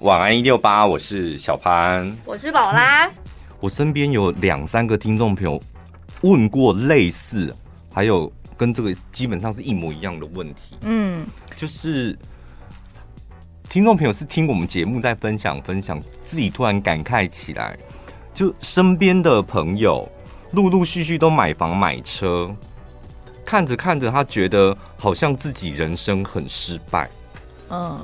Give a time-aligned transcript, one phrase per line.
[0.00, 3.10] 晚安一六八，我是小潘，我是宝拉。
[3.60, 5.60] 我身边有两三个听众朋友
[6.20, 7.54] 问过类似，
[7.90, 10.76] 还有跟这个基本上是一模一样的问题。
[10.82, 12.16] 嗯，就是
[13.70, 17.74] 听众朋友是听我们节目在分享分享，自己突然感慨起来，
[18.34, 20.06] 就身边的朋友
[20.52, 22.54] 陆陆续续都买房买车，
[23.46, 27.08] 看着看着，他觉得好像自己人生很失败。
[27.70, 27.98] 嗯。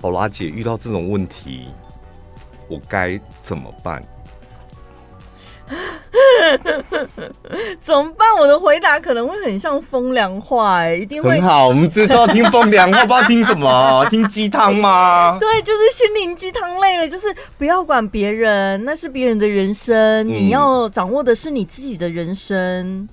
[0.00, 1.66] 宝拉姐遇到这种问题，
[2.68, 4.02] 我该怎么办？
[7.80, 8.34] 怎么办？
[8.38, 11.68] 我的回答可能会很像风凉话，哎，一定会很好。
[11.68, 14.06] 我们这是要听风凉话，不知道听什么？
[14.08, 15.36] 听鸡汤吗？
[15.40, 17.26] 对，就是心灵鸡汤类的，就是
[17.58, 19.94] 不要管别人，那是别人的人生，
[20.26, 23.08] 嗯，你要掌握的是你自己的人生。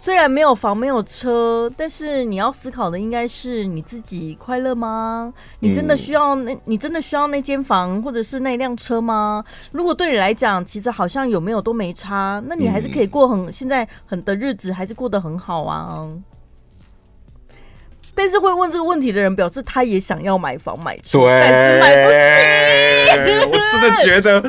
[0.00, 5.32] 虽然没有房没有车，但是你要思考的应该是你自己快乐吗？
[5.58, 6.56] 你真的需要那？
[6.66, 9.44] 你真的需要那间房或者是那辆车吗？
[9.72, 16.08] 如果对你来讲，其实好像有没有都没差，那你还是可以过很现在很的日子，还是过得很好啊。
[18.14, 22.16] 但是会问这个问题的人，表示他也想要买房买车，但是买不起。
[23.50, 24.40] 我真的觉得，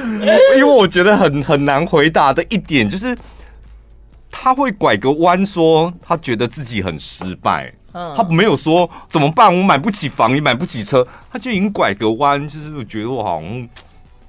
[0.55, 3.17] 因为我觉得很很难回答的一点就是。
[4.31, 7.71] 他会拐个弯说，他觉得自己很失败。
[7.91, 13.69] 嗯，他没有说怎么办，我买不起房，也买不起车，他就已经拐个弯，就是觉得我好像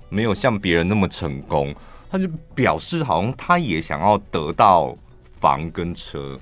[0.08, 1.74] 没有像别人那么成功。
[2.10, 4.96] 他就表示好像他也想要得到
[5.38, 6.40] 房跟车。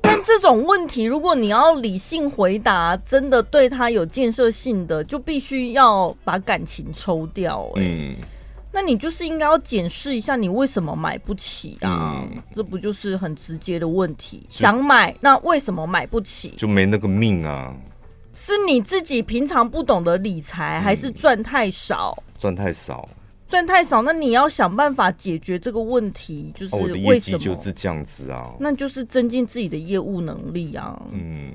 [0.00, 7.68] 但这种问题，如果你要理性回答，真的对他有建设性的，就必须要把感情抽掉。
[7.76, 8.14] 嗯。
[8.72, 12.26] 那你就是应该要检视一下，你为什么买不起啊？
[12.30, 14.46] 嗯、这不就是很直接的问题？
[14.48, 16.54] 想买，那为什么买不起？
[16.56, 17.76] 就没那个命啊？
[18.34, 22.16] 是你自己平常不懂得理财，还是赚太少？
[22.38, 23.06] 赚太少，
[23.46, 24.00] 赚太少。
[24.00, 27.38] 那你要想办法解决这个问题，就是为什么？
[27.38, 28.54] 就是这样子啊？
[28.58, 30.98] 那就是增进自己的业务能力啊。
[31.12, 31.52] 嗯，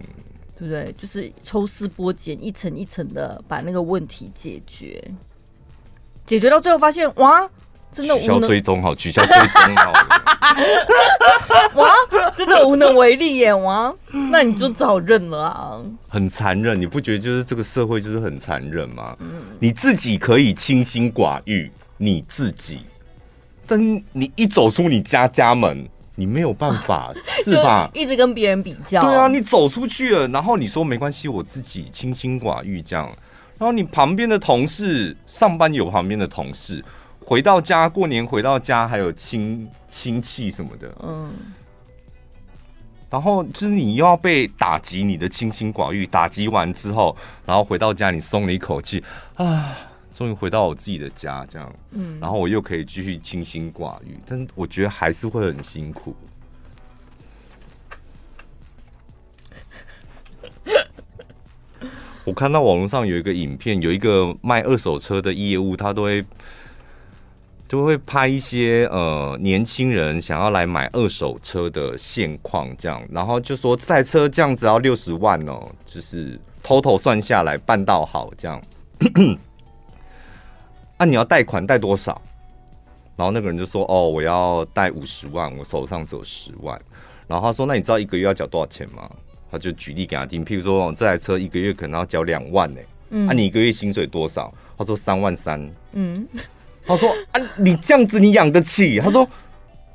[0.55, 0.93] 对不对？
[0.95, 5.03] 就是抽丝剥茧，一层一层的把那个问题解决。
[6.27, 7.49] 解决到最后发现，哇，
[7.91, 8.27] 真的无能。
[8.27, 9.93] 取消追踪好，取消追踪好。
[11.81, 11.89] 哇，
[12.35, 13.53] 真的无能为力耶！
[13.53, 13.93] 哇，
[14.31, 15.79] 那你就早认了啊。
[16.09, 19.15] 很残忍，你不觉得就是这个社会就是很残忍吗？
[19.19, 19.41] 嗯。
[19.59, 22.79] 你自己可以清心寡欲，你自己，
[23.65, 23.79] 但
[24.11, 27.13] 你一走出你家家门，你没有办法，
[27.45, 27.89] 是吧？
[27.95, 29.01] 一直跟别人比较。
[29.01, 33.09] 对啊，你走出去了，然后你说没关系，我自己清心寡欲这样。
[33.59, 36.83] 然后你旁边的同事上班有旁边的同事，
[37.19, 41.31] 回到家过年回到家还有亲亲戚什么的，嗯，
[43.09, 47.15] 然后就是你又要被打击你的清心寡欲，打击完之后，
[47.45, 49.03] 然后回到家你松了一口气
[49.35, 49.75] 啊，
[50.13, 56.15] 终于回到我自己的家这样，嗯，然后我又可以继续清心寡欲，但我觉得还是会很辛苦。
[62.27, 66.25] 我看到网络上有一个影片，有一个卖二手车的业务，他都会
[67.69, 78.61] 就会拍一些呃年轻人想要来买二手车的现况，这样，然后就说这台车这样子要六十万哦，就是 total 算下来办到好这样。
[80.97, 82.21] 啊，你要贷款贷多少？
[83.15, 86.77] 然后那个人就说哦，我要贷五十万，我手上只有十万。
[87.25, 89.09] 然后他说，那你知道一个月要缴多少钱吗？
[89.49, 94.53] 他就举例给他听，譬如说这台车一个月可能要交两万呢、欸，嗯，啊，你一个月薪水多少？
[94.77, 95.59] 他说三万三，
[95.93, 96.27] 嗯，
[96.85, 98.99] 他说啊，你这样子你养得起？
[98.99, 99.27] 他说，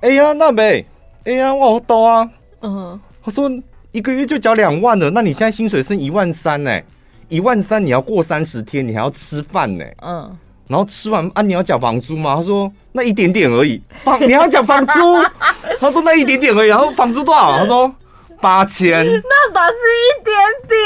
[0.01, 0.85] 哎呀，那呗，
[1.25, 2.31] 哎呀，我好多啊，
[2.63, 3.51] 嗯，他说
[3.93, 6.81] 一个月就交两万了，那你现在薪水剩一万三呢？
[7.29, 12.37] 一万三你要过三十天，你还要吃饭呢，嗯，然后吃完啊，你要缴房租吗？
[12.37, 14.93] 他说那一点点而已，房你要缴房租？
[15.79, 17.59] 他说那一点点而已，然后房租多少？
[17.59, 17.95] 他说。
[18.43, 20.35] 八千，那咋是一点
[20.69, 20.81] 点？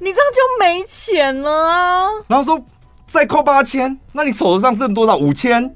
[0.00, 2.08] 你这样就没钱了啊！
[2.26, 2.58] 然后说
[3.06, 5.14] 再扣八千，那你手头上剩多少？
[5.16, 5.74] 五千。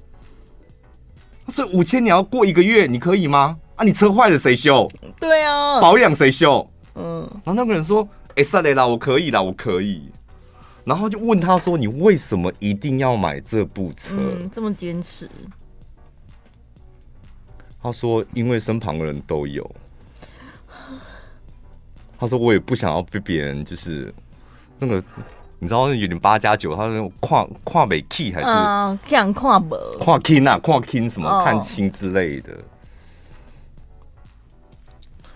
[1.49, 3.59] 所以五千你要过一个月，你可以吗？
[3.77, 4.89] 啊，你车坏了谁修？
[5.21, 6.67] 对啊，保养谁修？
[6.95, 7.29] 嗯。
[7.45, 10.11] 然后那个人说：“哎，算了啦，我可以啦，我可以。”
[10.83, 14.15] 然后就问他说：“你为什么一定要买这部车？
[14.17, 15.29] 嗯，这么坚持？”
[17.83, 19.71] 他说：“因为身旁的人都有。”
[22.19, 24.13] 他说：“我也不想要被别人就是
[24.79, 25.03] 那个，
[25.59, 28.47] 你知道有点八加九，他说跨跨美 key 还是
[29.09, 32.51] 看跨不跨 key 啊，跨 key 什么看清之类的。”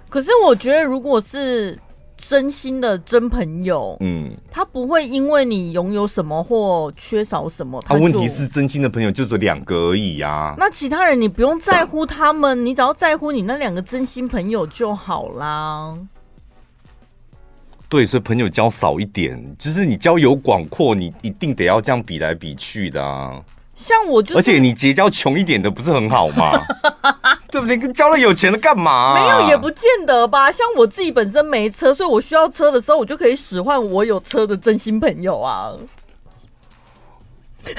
[0.09, 1.79] 可是我觉得，如果是
[2.17, 10.55] 真心的真朋友，嗯，他不会因为你拥有什么或缺少什么，他啊，问题是真心的朋友就只有两个而已啊。
[10.59, 15.97] 那其他人你不用在乎他们，你只要在乎你那两个真心朋友就好啦。
[17.91, 23.43] 对，所以朋友交少一点，就是你交友广阔，你一定得要这样比来比去的啊。
[23.75, 26.53] 像我就是，而且你结交穷一点的不是很好吗？
[27.51, 27.77] 对不对？
[27.77, 29.15] 跟交了有钱的干嘛啊？
[29.15, 30.53] 没有也不见得吧。
[30.53, 35.73] 像我自己本身没车，所以我需要车的时候，我就可以使唤我有车的真心朋友啊。
[37.65, 37.75] 对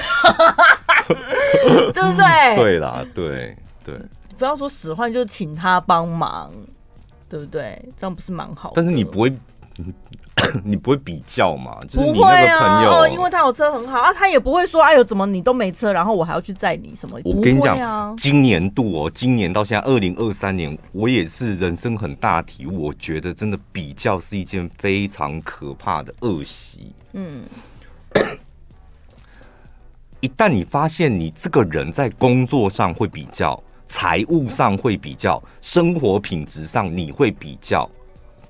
[2.02, 2.56] 不对？
[2.56, 3.94] 对啦，对对。
[4.38, 6.52] 不要说使唤，就请他帮忙，
[7.30, 7.82] 对不对？
[7.98, 8.74] 这样不是蛮好的？
[8.76, 9.32] 但是你不会。
[10.64, 11.78] 你不会比较嘛？
[11.88, 17.18] 就是你不会啊，哦，因为他有车很好啊，他也不会说哎呦，怎么你都没车，然后我还要去载你什么？
[17.24, 26.92] 我跟你讲啊，今年度哦，今年到现在二零二三年，我也是人生很大体悟，我觉得真的比较是一件非常可怕的恶习。
[27.12, 27.42] 嗯，
[30.20, 37.88] 一旦你发现你这个人在工作上会比较，财务上会比较，生活品质上你会比较。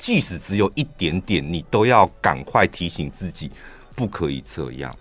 [0.03, 3.49] 即使只有一点点，你都要赶快提醒自己，
[3.95, 4.93] 不可以这样，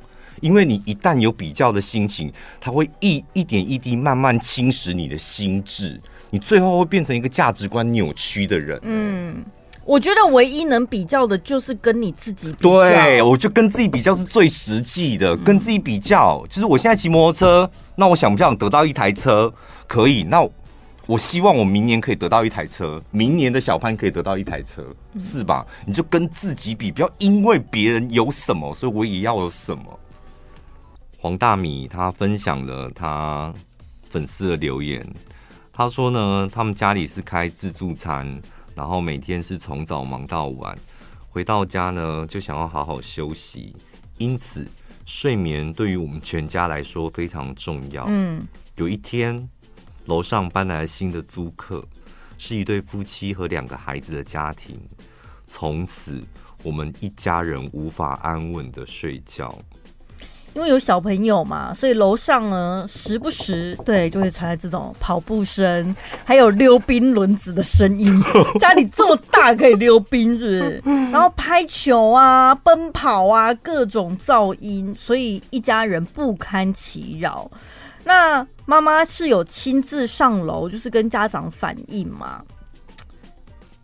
[0.41, 5.99] 因为你一旦有比较的心情，它会一一点一滴慢慢侵蚀你的心智，
[6.29, 8.79] 你最后会变成一个价值观扭曲的人。
[8.83, 9.43] 嗯，
[9.85, 12.81] 我觉得唯一能比较的就是跟你自己比较。
[12.83, 19.51] 对，我就跟自己比较是最实际的，跟自己比较，就是我现在骑摩托车，那我想不想得到一台车？
[19.87, 20.47] 可以，那。
[21.11, 25.67] 我希望我明年可以得到一台车，明年的小潘可以得到一台车，是吧？
[25.85, 29.99] 你就跟自己比，不要因为别人有什么，所以我也要有什么。
[31.17, 33.53] 黄大米他分享了他
[34.09, 35.05] 粉丝的留言，
[35.73, 38.41] 他说呢，他们家里是开自助餐，
[38.73, 40.77] 然后每天是从早忙到晚，
[41.27, 43.75] 回到家呢就想要好好休息，
[44.17, 44.65] 因此
[45.05, 48.05] 睡眠对于我们全家来说非常重要。
[48.07, 48.47] 嗯，
[48.77, 49.49] 有一天。
[50.05, 51.83] 楼上搬来新的租客，
[52.37, 54.79] 是一对夫妻和两个孩子的家庭。
[55.47, 56.21] 从此，
[56.63, 59.57] 我们一家人无法安稳的睡觉，
[60.53, 65.95] 因为有小朋友嘛，所以楼上呢，时不时对就会传来这种跑步声，
[66.25, 68.21] 还有溜冰轮子的声音。
[68.59, 70.83] 家里这么大，可以溜冰是不是？
[71.11, 77.49] 然后拍球啊、奔跑啊，各种噪音，所以一家人不堪其扰。
[78.03, 82.41] 那妈妈是有亲自上楼，就是跟家长反映嘛？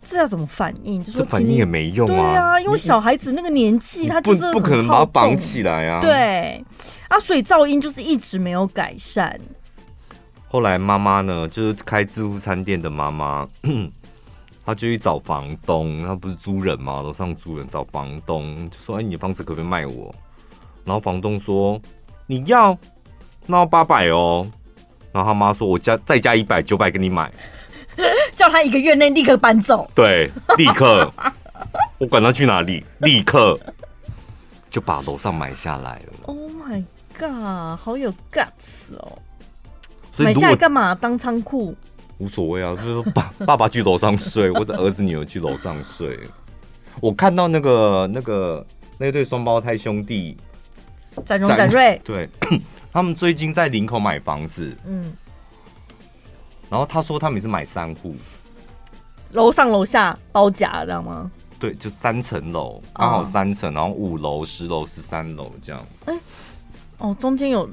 [0.02, 1.04] 这要怎么反应？
[1.04, 2.16] 就是、反应也没用啊！
[2.16, 6.00] 对啊，因为小孩子那个年纪，他就是不可能把他绑起来啊。
[6.00, 6.64] 对
[7.10, 9.38] 啊，所以噪音就是一直没有改善。
[10.48, 13.46] 后来妈妈呢，就是开自助餐店的妈妈，
[14.64, 17.02] 她就去找房东，她不是租人嘛？
[17.02, 20.14] 楼上租人找房东，就说：“哎，你的房子可不可以卖我？”
[20.82, 21.78] 然后房东说
[22.26, 22.74] ：“你要。”
[23.50, 24.46] 那要八百哦，
[25.18, 27.28] 然后他妈说：“我加再加一百，九百给你买。
[28.36, 29.90] ”叫他一个月内立刻搬走。
[29.92, 31.12] 对，立刻，
[31.98, 33.58] 我管他去哪里，立刻
[34.70, 36.12] 就把楼上买下来了。
[36.26, 36.84] Oh my
[37.18, 39.18] god，好有 guts 哦！
[40.18, 40.94] 买下来干嘛？
[40.94, 41.74] 当仓库？
[42.18, 46.16] 无所谓啊，就是说爸 爸爸去楼上睡，或者儿子女儿去楼上睡。
[47.00, 48.64] 我看到那个那个
[48.98, 50.36] 那对双胞胎兄弟。
[51.26, 52.28] 展荣、展瑞，对，
[52.90, 55.12] 他们最近在林口买房子，嗯，
[56.70, 58.16] 然后他说他们也是买三户，
[59.32, 61.30] 楼上楼下包夹，知道吗？
[61.58, 65.80] 对，就三层楼，刚好三层，然后五楼、十楼、十三楼这样。
[66.06, 66.20] 哎、欸，
[66.98, 67.68] 哦，中间有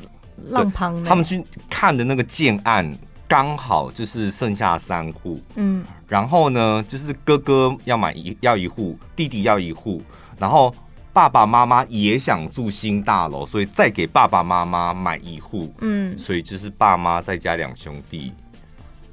[0.49, 1.03] 浪旁。
[1.03, 2.91] 他们去看的那个建案，
[3.27, 10.01] 刚好就是剩下三户，嗯，然后呢，就是哥哥要买一要一户，弟弟要一户，
[10.37, 10.75] 然后。
[11.15, 15.73] 爸爸妈妈也想住新大楼，所以再给爸爸妈妈买一户。
[15.79, 18.33] 嗯，所以就是爸妈再加两兄弟，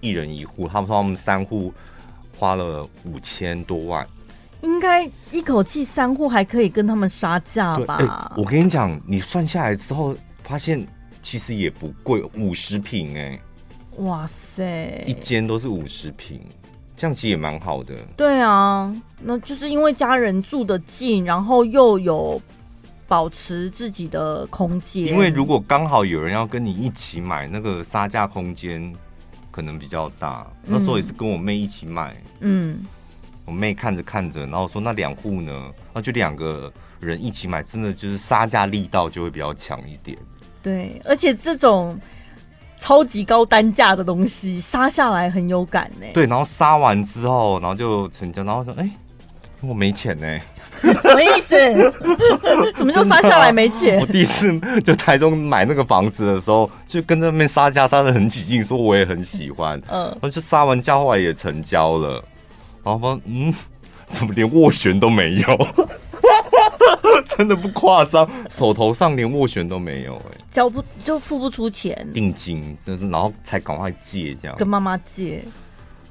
[0.00, 0.66] 一人一户。
[0.66, 1.72] 他们说他们三户
[2.36, 4.04] 花了五千多万，
[4.62, 7.94] 应该一口气三户还可以跟他们杀价吧？
[7.98, 10.84] 欸，我跟你讲，你算下来之后，发现
[11.22, 13.38] 其实也不贵，五十平哎，
[13.98, 16.40] 哇塞，一间都是五十坪。
[16.96, 17.94] 这样其实也蛮好的。
[18.16, 22.40] 对啊，那就是因为家人住得近，然后又有
[23.08, 25.06] 保持自己的空间。
[25.06, 28.94] 因为如果刚好有人要跟你一起买，那个杀价空间
[29.50, 30.46] 可能比较大。
[30.64, 32.16] 那时候也是跟我妹一起买。
[32.40, 32.84] 嗯，
[33.44, 40.16] 我妹看着看着，然后说那两户呢，那就两个人一起买，真的就是杀价力道就会比较强一点。
[40.62, 41.98] 对，而且这种。
[42.82, 46.06] 超级高单价的东西杀下来很有感呢。
[46.12, 48.90] 对，然后杀完之后，然后就成交，然后说：“哎、欸，
[49.60, 50.42] 我没钱呢、欸。
[50.82, 51.54] 什么意思？
[52.76, 54.00] 什么叫杀下来没钱？
[54.00, 59.80] 我第一次就台中买那个房子的时候，就跟那边杀价杀的很起劲，说我也很喜欢。
[59.88, 62.24] 嗯，然后就杀完价，后来也成交了。
[62.82, 63.54] 然后说，嗯，
[64.08, 65.68] 怎么连斡旋都没有？
[67.36, 75.42] 真的不夸张，手头上连斡旋都没有、欸，哎，交不就付不出钱，定金，真是，然后才赶快借这样，跟妈妈借。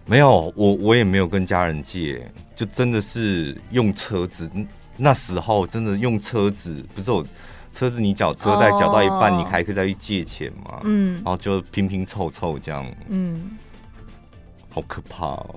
[0.06, 2.26] 没有，我我也没有跟家人借，
[2.56, 4.50] 就真的是用车子。
[4.98, 7.26] 那时候真的用车子，不是我
[7.72, 10.80] 车子，你缴车贷缴到一半，你还可以再去借钱嘛？
[10.84, 13.58] 嗯，然后就拼拼凑凑这样，嗯，
[14.70, 15.56] 好可怕哦。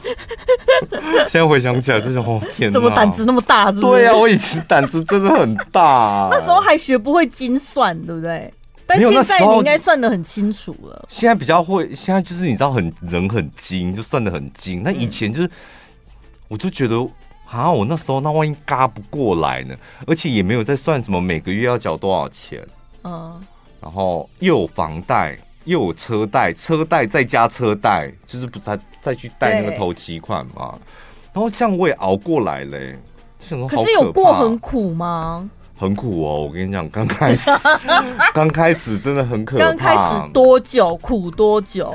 [1.28, 3.66] 现在回想起来，这种哦天，怎么胆子那么大？
[3.72, 4.02] 是不是？
[4.02, 6.28] 对啊，我以前胆子真的很大。
[6.32, 8.52] 那时候还学不会精算，对不对？
[8.86, 11.06] 但现在你应该算的很清楚了。
[11.08, 14.82] 现在比较会，现在就是你知道很人很精，就算的很精。
[14.82, 15.50] 那以前就是，
[16.48, 16.96] 我就觉得
[17.48, 19.76] 啊，我那时候那万一嘎不过来呢？
[20.08, 22.66] 而且也没有在算什么每个月要缴多少钱，
[23.04, 23.40] 嗯，
[23.80, 30.78] 然后又有房贷，又有车贷，车贷再加车贷，就是不再再去贷那个头期款嘛。
[31.32, 32.98] 然后这样我也熬过来嘞、欸。
[33.48, 35.48] 可，可是有过很苦吗？
[35.78, 37.50] 很苦哦，我跟你讲，刚开始，
[38.34, 39.64] 刚开始真的很可怕。
[39.64, 40.94] 刚开始多久？
[40.98, 41.94] 苦多久？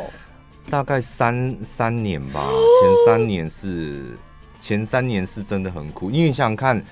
[0.71, 2.49] 大概三三年吧。
[2.49, 4.17] 前三年是
[4.59, 6.83] 前三年是真的很苦，因为你想想看，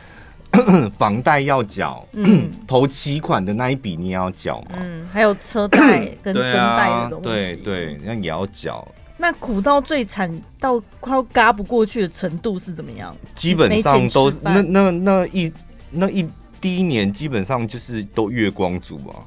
[0.97, 8.87] 房贷要缴，嗯， 头期款的那一笔你也要缴嘛，嗯，还有车贷跟增贷的东西， 对对，那也要缴。
[9.17, 10.29] 那苦到最惨，
[10.59, 13.15] 到快要嘎不过去的程度是怎么样？
[13.35, 15.51] 基本上都那那那一
[15.91, 16.27] 那一。
[16.61, 19.19] 第一年基本上就是都月光族啊，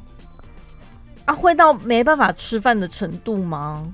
[1.26, 3.86] 啊，会到没办法吃饭的程度吗？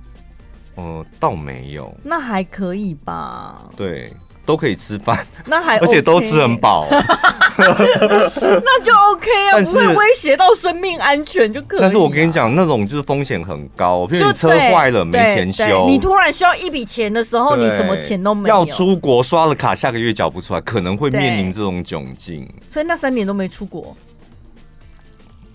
[0.76, 3.68] 呃，倒没有，那还可以吧。
[3.76, 4.12] 对。
[4.44, 11.80] 都可以吃饭，那还、OK、而且都吃很饱， 那就 OK 啊，不会威胁到生命安全就可以。
[11.80, 18.54] 但是我跟你讲，那种就是风险很高，比如你车坏了没钱修，你突然需要一笔钱的时候，你什么钱都没有。
[18.54, 22.48] 要出国刷了卡，下个月缴不出来，可能会面临这种窘境。
[22.68, 23.96] 所以那三年都没出国，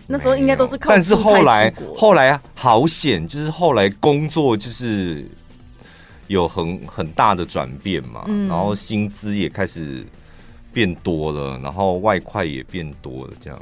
[0.07, 0.89] 那时候应该都是靠。
[0.89, 5.29] 但是后来后来好险，就是后来工作就是。
[6.27, 10.05] 有很很大的转变嘛，嗯、然后薪资也开始
[10.71, 13.59] 变多了，然后外快也变多了，这样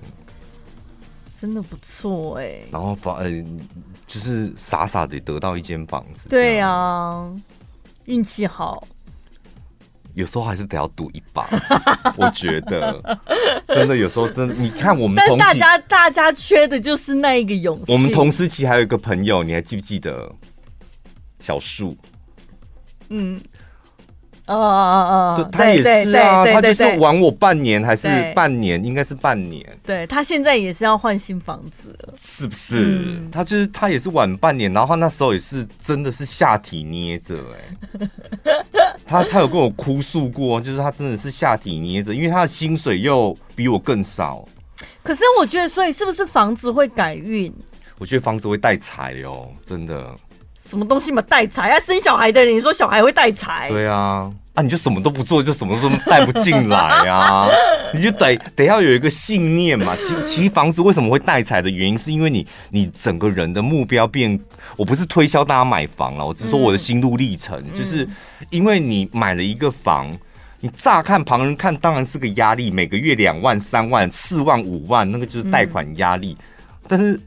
[1.40, 2.68] 真的不错哎、欸。
[2.72, 3.30] 然后房呃，
[4.08, 7.32] 就是傻傻的得到一间房子，对啊，
[8.06, 8.88] 运气好。
[10.16, 11.46] 有时候还是得要赌一把，
[12.16, 13.20] 我觉得
[13.68, 17.92] 真的有时候真的，你看我们同大家大家缺的就是那一个勇气。
[17.92, 20.34] 我们同时期还有一个朋友，你还记不记得
[21.42, 21.98] 小树？
[23.10, 23.40] 嗯，
[24.48, 29.66] 哦哦哦哦，他也是啊，他就是晚我半年还是半年，应该是半年。
[29.84, 32.78] 对，他现在也是要换新房子了，是不是？
[32.80, 38.10] 嗯、他就是他也是晚半年，然后他那时候也是真的是下体捏着哎，
[39.06, 44.48] 他他有跟我哭诉过，就是他真的是下体捏着，因为他的薪水又比我更少。
[45.02, 47.54] 可是我觉得，所以是不是房子会改运？
[47.98, 50.14] 我觉得房子会带财哦，真的。
[50.68, 51.80] 什么东西嘛带财啊？
[51.80, 53.70] 生小孩的人，你说小孩会带财？
[53.70, 57.48] 对啊，啊你就什么都不做，就什么都带不进来啊！
[57.94, 59.96] 你就得得要有一个信念嘛。
[60.04, 64.40] 其实其实房子为什么会带财的原因，是因为你你整个人的目标变。
[64.76, 68.06] 我不是推销大家买房了，我只是说我的心路历程，嗯、就是
[68.50, 70.12] 因为你买了一个房，
[70.60, 77.20] 你乍看旁人看当然是个压力，每个月两万、三万、四万、五万，那个就是贷款压力，嗯、但是。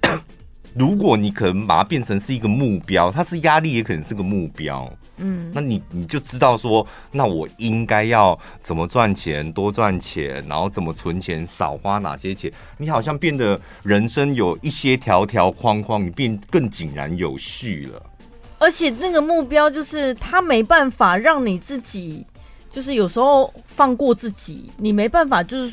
[0.75, 4.91] 如果你可能把它变成是一个目标，它是压力，也可能是个目标。
[5.17, 12.53] 嗯，那你你就知道说，那我应该要怎么赚钱，多赚钱，然后怎么存钱，少花哪些钱。
[12.77, 18.03] 你好像变得人生有一些条条框框，你变更井然有序了。
[18.59, 22.25] 而且那个目标就是，他没办法让你自己，
[22.71, 25.73] 就是有时候放过自己，你没办法就是。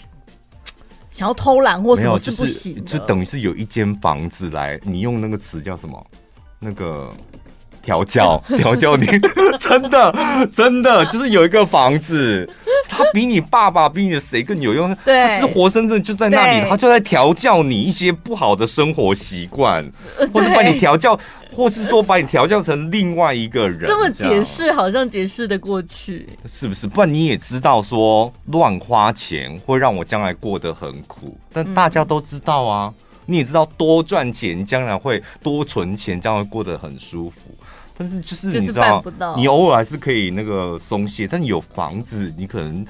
[1.16, 6.06] 想要偷懒或什么是不行，就等于是有一间房子来，你用那个词叫什么？
[6.60, 7.10] 那个
[7.82, 9.06] 调教调教你，
[9.58, 12.46] 真的真的就是有一个房子，
[12.88, 14.96] 他比你爸爸比你的谁更有用？
[15.04, 19.84] 对，他就是活生生就在那里，他就在调教你一些不好的生活习惯，
[20.34, 21.20] 或是把你调教。
[21.56, 26.86] 或是说把你调教成另外一个人，这么解释好像解释的过去，是不是？
[26.86, 32.94] 不然你也知道说乱花钱会让我将来过得很苦，但大家都知道啊。
[33.26, 37.40] 你也知道多赚钱将来会多存钱，将来会过得很舒服。
[37.98, 39.04] 但是就是你知道
[39.38, 42.86] 你偶尔还是可以那个松懈，但你有房子，你可能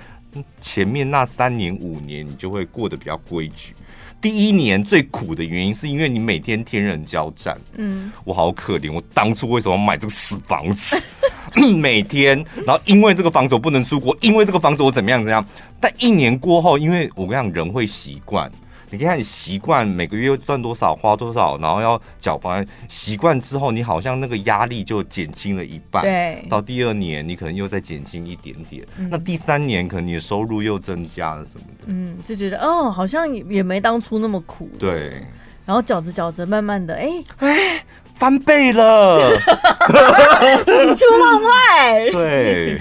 [0.60, 3.76] 前面那三年五年你就会过得比较规矩。
[4.20, 11.00] 第一年最苦的原因是因为你每天天人交战，嗯，我好可怜，我当初为什么买这个死房子？
[11.80, 15.46] 每天，然后因为这个房子我不能出国，因为这个房子我怎么样怎么样？
[15.80, 18.52] 但一年过后，因为我跟你讲，人会习惯。
[18.96, 26.02] 你看，你习惯每个月赚多少花多少，然后要缴房，习惯之后，你好像那个压力就减轻了一半。
[26.02, 34.70] 对，到第二年你可能又再减轻一点点，嗯、那第三年可能你的收入又增加了什么的，嗯，就觉得哦，好像也没当初那么苦。
[34.80, 35.22] 对，
[35.66, 37.10] 然后搅着搅着，慢慢的，哎
[37.40, 37.84] 哎，
[38.14, 42.10] 翻倍了， 喜出望外。
[42.14, 42.80] 对，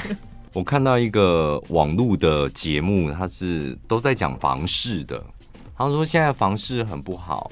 [0.52, 5.21] 我看到一个网络的节目，它是都在讲房事的。
[5.76, 7.50] 他说：“现在房市很不好，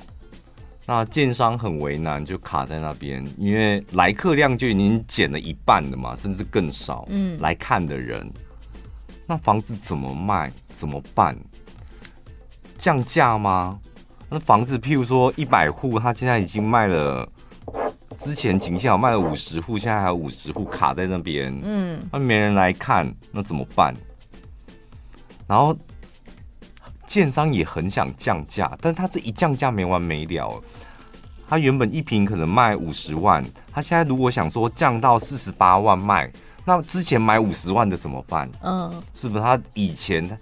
[0.86, 7.04] 那建商很为难，就卡在那边，因为来客量就已经减了一半了嘛，甚至更少。
[7.08, 8.32] 嗯，来看的人，
[9.26, 10.52] 那房子怎么卖？
[10.76, 11.36] 怎么办？
[12.78, 13.80] 降价吗？
[14.28, 17.28] 那房子，譬如说一百户，他现在已经卖了，
[18.16, 21.52] 之前仅限卖了五十户，现在还有五十户卡在那边。
[21.64, 23.92] 嗯，那没人来看，那怎么办？
[25.48, 25.76] 然后。”
[27.12, 30.58] 建商也很想降价，但他这一降价没完没了。
[31.46, 36.32] 他原本一瓶可能卖五十万，他现在如果想说降到四十八万卖，
[36.64, 38.48] 那之前买五十万的怎么办？
[38.62, 40.38] 嗯，是不是他以前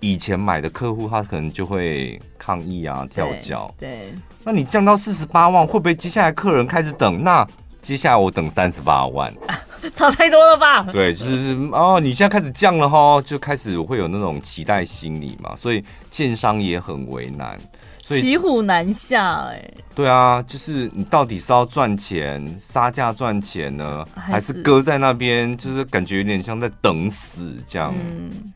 [0.00, 3.70] 以前买的客户，他可能就会抗议啊、跳脚？
[3.78, 7.22] 对，那你降到四十八万，会不会接下来客人开始等？
[7.22, 7.46] 那
[7.82, 9.30] 接下来我等三十八万。
[9.94, 10.84] 差太多了吧？
[10.84, 17.58] 对，就是哦，你现在开始降了哈，就开始会有那种期待心理嘛，所以建商也很为难，
[18.00, 19.68] 所以骑虎难下哎。
[19.92, 27.92] 对啊，就是你到底是要赚钱杀价赚钱呢，还是搁在那边，就是感觉有点像在等死这样。
[27.98, 28.52] 嗯。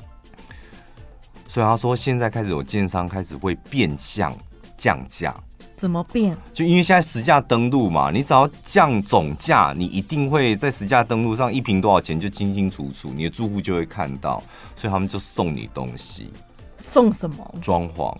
[1.48, 4.32] 所以他说，现在开始有建商开始会变相
[4.78, 5.34] 降价。
[5.76, 6.36] 怎么变？
[6.52, 14.42] 就因为现在实价登录嘛，你只要降总价，你一定会在实价登录上一瓶多少钱就清清楚楚，你的住户就会看到，
[14.74, 16.32] 所以他们就送你东西。
[16.78, 17.54] 送什么？
[17.60, 18.16] 装潢。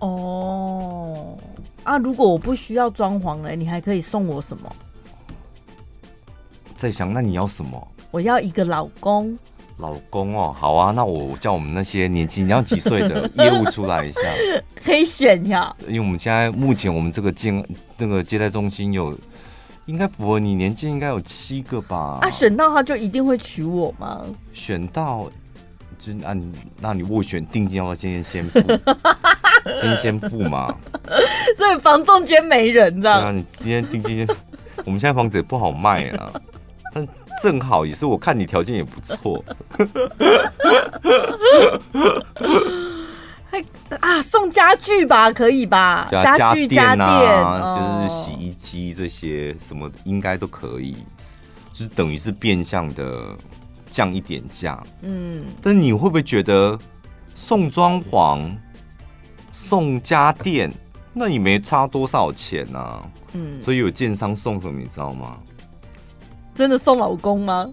[0.00, 1.38] 哦，
[1.84, 4.76] 啊，如果我不需要装潢了，你还可以送我什么？
[6.76, 7.88] 在想，那你要什么？
[8.10, 9.38] 我要一个老公。
[9.78, 14.20] 老公哦，好啊，那我叫我们那些年轻，你要几岁的业务出来一下，
[14.82, 15.74] 可以选呀。
[15.86, 17.52] 因为我们现在目前我们这个接
[17.98, 19.16] 那个接待中心有，
[19.84, 22.20] 应该符合你年纪，应该有七个吧？
[22.22, 24.24] 啊，选到他就一定会娶我吗？
[24.54, 25.30] 选到
[25.98, 28.60] 就那你那你斡旋定金要不要今天先付？
[29.80, 30.74] 今天先付嘛。
[31.58, 33.20] 所以房中间没人这样。
[33.20, 34.26] 那、啊、你今天定金，
[34.84, 36.32] 我们现在房子也不好卖啊。
[37.42, 39.44] 但正好也是，我看你条件也不错。
[43.44, 43.64] 还
[44.00, 46.08] 啊，送家具吧，可以吧？
[46.10, 47.06] 家具家电
[47.74, 50.96] 就是洗衣机这些什么，应该都可以。
[51.72, 53.36] 就是等于是变相的
[53.90, 54.82] 降一点价。
[55.02, 56.78] 嗯，但你会不会觉得
[57.34, 58.50] 送装潢、
[59.52, 60.72] 送家电，
[61.12, 62.78] 那你没差多少钱呢？
[62.78, 63.02] 啊？
[63.34, 65.36] 嗯，所以有建商送什么，你知道吗？
[66.56, 67.68] 真的送老公吗？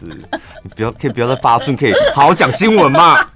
[0.00, 3.18] 是，你不要，可以不要再发顺，可以好好讲新闻嘛？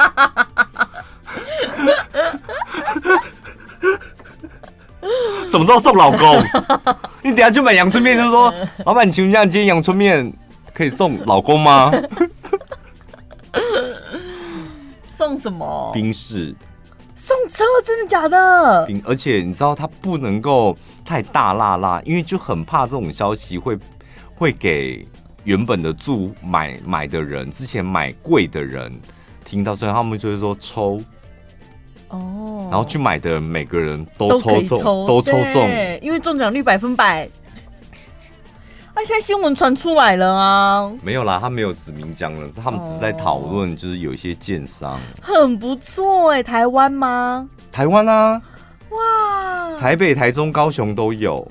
[5.46, 6.42] 什么时候送老公？
[7.22, 8.52] 你等下去买阳春面，就说
[8.86, 10.32] 老板，请问一下，今天阳春面
[10.72, 11.92] 可以送老公吗？
[15.14, 15.90] 送什么？
[15.92, 16.54] 冰室。
[17.14, 17.64] 送车？
[17.84, 18.88] 真的假的？
[19.04, 20.74] 而且你知道，他不能够
[21.04, 23.78] 太大辣辣，因为就很怕这种消息会。
[24.38, 25.04] 会给
[25.42, 28.92] 原本的住买买的人，之前买贵的人
[29.44, 31.00] 听到，所以他们就会说抽。
[32.08, 37.28] 哦，然后去买的人每个人都抽中，都，都抽中，因为中奖率百分百。
[38.94, 47.48] 啊，现在新闻传出来了啊，没有啦，他没有指名讲了，他们只是在讨论，就是有一些建商、哦、很不错哎、欸，台湾吗？
[47.70, 48.40] 台湾啊，
[48.90, 51.46] 哇，台北、台中、高雄都有。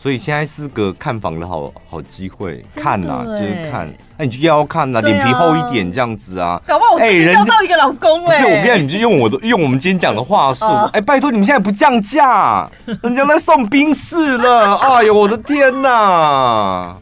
[0.00, 6.62] 所以现在是个看房的好好机会，看呐、啊，就是看，那、啊、你就要看呐、啊，脸、啊、皮厚一点这样子啊。
[6.64, 12.70] 搞不好我哎，人交到一个老公哎、欸，不是我不要，你就用我的用我们今天讲的话术， 哎、呃，拜托你们现在不降价，
[13.02, 16.96] 人家在送冰室了，哎呦我的天哪！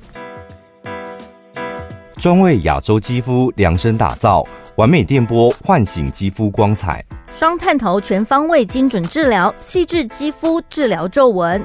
[2.17, 4.43] 专为亚洲肌肤量身打造，
[4.77, 7.05] 完美电波唤醒肌肤光彩，
[7.39, 11.63] 双探头全方位精准治疗，细致肌肤治疗皱纹。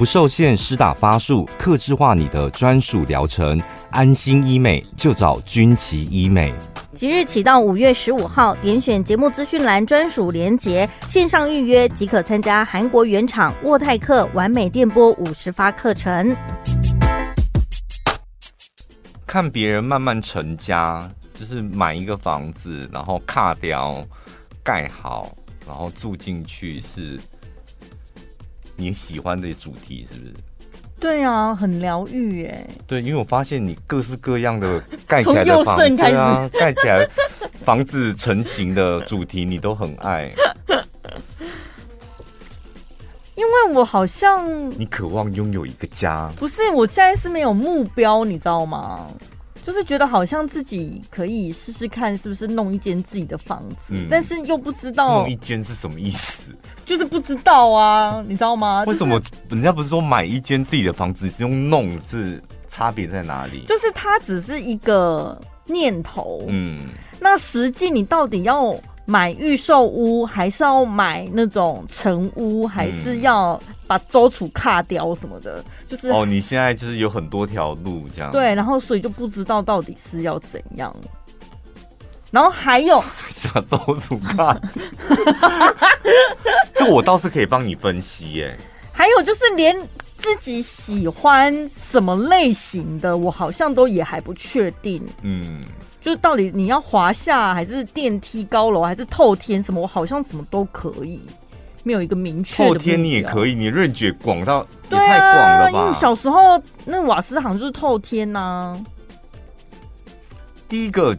[0.00, 3.60] 不受限施打发数，克制化你的专属疗程。
[3.90, 6.54] 安心医美就找君琦医美。
[6.94, 16.34] 即日起到五月十五号，点选节目资讯栏专属连结，线上预约即可参加韩国原厂沃泰克完美电波五十发课程。
[19.26, 24.02] 看别人慢慢成家，就是买一个房子，然后卡掉
[24.62, 25.30] 盖好，
[25.66, 27.20] 然后住进去，是
[28.80, 30.34] 你喜欢的主题，是不是？
[30.98, 32.66] 对啊，很疗愈耶。
[32.86, 37.06] 对，因为我发现你各式各样的盖起来的 房子，对啊，盖起来
[37.64, 40.30] 房子成型的主题你都很爱。
[43.36, 46.68] 因为我好像你渴望拥有一个家，不是？
[46.74, 49.06] 我现在是没有目标，你知道吗？
[49.62, 56.50] 就是觉得好像自己可以试试看，是不是弄一间自己的房子，嗯，但是又不知道弄一间是什么意思，
[56.84, 58.84] 就是不知道啊，你知道吗？
[58.86, 63.64] 为什么人家不是说买一间自己的房子是用弄，是差别在哪里？
[63.66, 66.80] 就是它只是一个念头，嗯，
[67.20, 68.74] 那实际你到底要
[69.10, 73.60] 买预售屋，还是要买那种成屋，还是要？
[73.90, 80.94] 把周楚卡掉什么的，就是哦，你现在就是有很多条路这样，对，然后所以就不知道到底是要怎样，
[82.30, 84.56] 然后还有 想周楚卡，
[86.72, 88.56] 这我倒是可以帮你分析耶。
[88.92, 89.76] 还有就是连
[90.18, 95.64] 自己喜欢什么类型的，我好像都也还不确定，嗯，
[96.00, 101.20] 就是到底你要华厦还是电梯高楼还是透天什么，我好像什么都可以。
[101.82, 102.68] 没有一个明确的。
[102.68, 105.80] 透天你也可以，你认觉广到也太广了吧？
[105.80, 108.84] 因为小时候那瓦斯行就是透天呐、啊。
[110.68, 111.16] 第一个，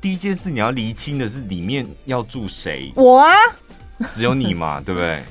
[0.00, 2.90] 第一件事你要厘清的是里面要住谁？
[2.96, 3.34] 我啊，
[4.10, 5.22] 只有你嘛，对不对？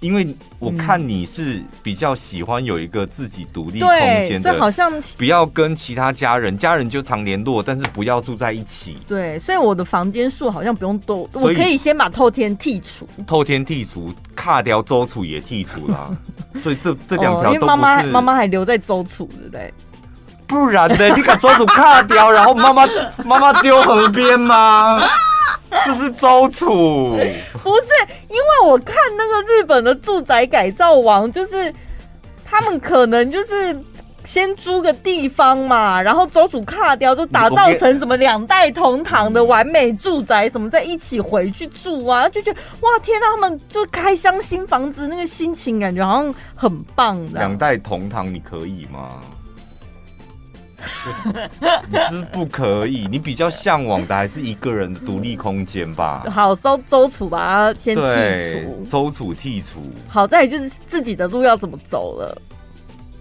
[0.00, 0.26] 因为
[0.58, 3.90] 我看你是比较喜欢有一个自己独立空
[4.26, 8.96] 间的，好像不要跟其他家人，家人就常联络，但是不要住在一起。
[9.06, 16.16] 对，所以我的房间数好像不用多，我可以先把透天剔除，透天剔除，卡掉周楚也剔除了，
[16.62, 17.54] 所以这这两条都不是。
[17.54, 19.72] 因为妈妈妈妈还留在周楚，对不对？
[20.50, 21.08] 不然呢？
[21.16, 22.84] 你把周楚卡掉，然后妈妈
[23.24, 25.00] 妈妈丢河边吗？
[25.86, 27.10] 这是周楚，
[27.62, 27.86] 不是
[28.28, 31.72] 因为我看那个日本的住宅改造王，就是
[32.44, 33.80] 他们可能就是
[34.24, 47.38] 先租个地方嘛，然后周楚卡掉，就打造成什么两代同堂的完美住宅，什么在一起回去住啊，就觉得哇天哪，他们就开箱新房子，那个心情感觉好像很棒的。
[47.38, 49.20] 两代同堂，你可以吗？
[51.88, 56.22] 你是不可以，你比较向往的还是一个人的独立空间吧？
[56.30, 57.38] 好，周周楚把
[57.72, 59.80] 它先剔除，周楚剔除。
[60.08, 62.36] 好，再就是自己的路要怎么走了。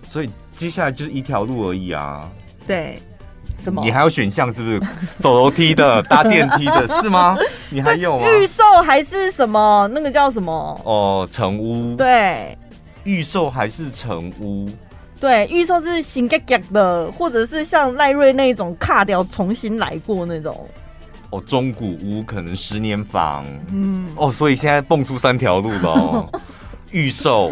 [0.07, 2.29] 所以接下来就是一条路而已啊。
[2.67, 2.99] 对，
[3.63, 3.81] 什么？
[3.83, 4.81] 你还有选项是不是？
[5.19, 7.37] 走楼梯的、搭电梯的，是吗？
[7.69, 8.27] 你还有吗？
[8.27, 9.89] 预售还是什么？
[9.93, 10.81] 那个叫什么？
[10.83, 11.95] 哦，成屋。
[11.95, 12.57] 对，
[13.03, 14.69] 预售还是成屋。
[15.19, 16.27] 对，预售是新
[16.71, 20.69] 的，或者是像赖瑞那种卡掉重新来过那种。
[21.29, 23.45] 哦，中古屋可能十年房。
[23.71, 24.09] 嗯。
[24.15, 26.29] 哦，所以现在蹦出三条路了哦。
[26.91, 27.51] 预售、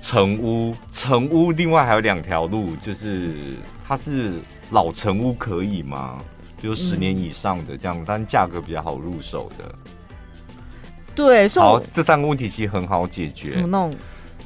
[0.00, 3.54] 成屋、成屋，另外还有两条路，就是
[3.86, 4.32] 它是
[4.70, 6.18] 老成屋可以吗？
[6.60, 9.74] 比如十年以上的这样，嗯、但价格比较好入手的。
[11.14, 13.52] 对，好，这三个问题其实很好解决。
[13.52, 13.94] 怎么弄？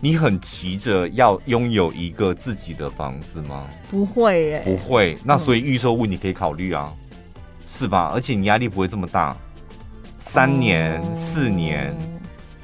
[0.02, 3.66] 你很急着要拥有一个自己的房子吗？
[3.90, 5.18] 不会耶，不会。
[5.22, 7.20] 那所以预售屋你可以考虑啊，嗯、
[7.68, 8.10] 是吧？
[8.14, 9.36] 而且你压力不会这么大，
[10.18, 11.94] 三年、哦、四年，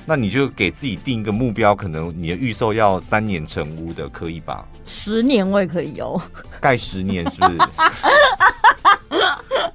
[0.07, 4.67] 那你就给自己定一个目标，可能你的预售要三年成屋的，可以吧？
[4.87, 6.19] 十年我也可以哦，
[6.59, 7.59] 盖十年是不是？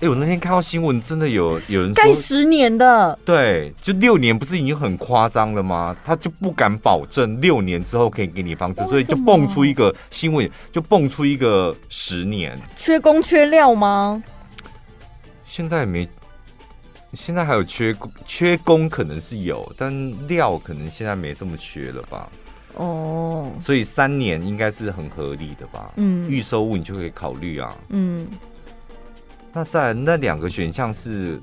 [0.02, 5.96] 哎、欸，我那天看到新闻，真的有有人说盖十年的，对，就六年不是已经很夸张了吗？
[6.04, 12.60] 他就不敢保证六年之后可以给你房子，所以就蹦出一个新闻，就蹦出一个十年。
[12.78, 14.24] 缺工缺料吗？
[15.46, 16.08] 现在没，
[17.14, 22.28] 现在还有缺工，缺工可能是有，但料可能现在没这么缺了吧？
[22.74, 25.92] 哦，所以三年应该是很合理的吧？
[25.98, 27.76] 嗯，预收物你就可以考虑啊。
[27.90, 28.28] 嗯。
[29.54, 31.40] 那在那两个选项是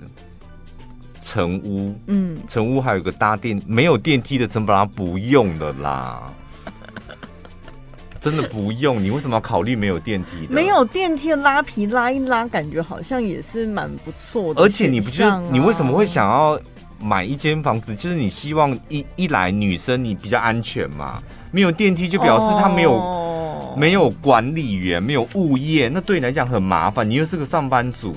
[1.20, 6.32] 成屋，嗯，成屋还有个搭电没有电梯的成本，它不用的啦，
[8.20, 9.02] 真的不用。
[9.02, 10.54] 你为什么要考虑没有电梯的？
[10.54, 14.62] 没有电梯的拉皮拉一拉，感觉好像也是蛮不错的。
[14.62, 16.58] 而且你不觉得你为什么会想要
[17.00, 23.37] 买一间房子，就是你希望一一来女生你比较安全嘛，没有电梯就表示她没有、哦、
[23.76, 27.08] 没有管理员，没有物业，那对你来讲很麻烦。
[27.08, 28.14] 你又是个上班族，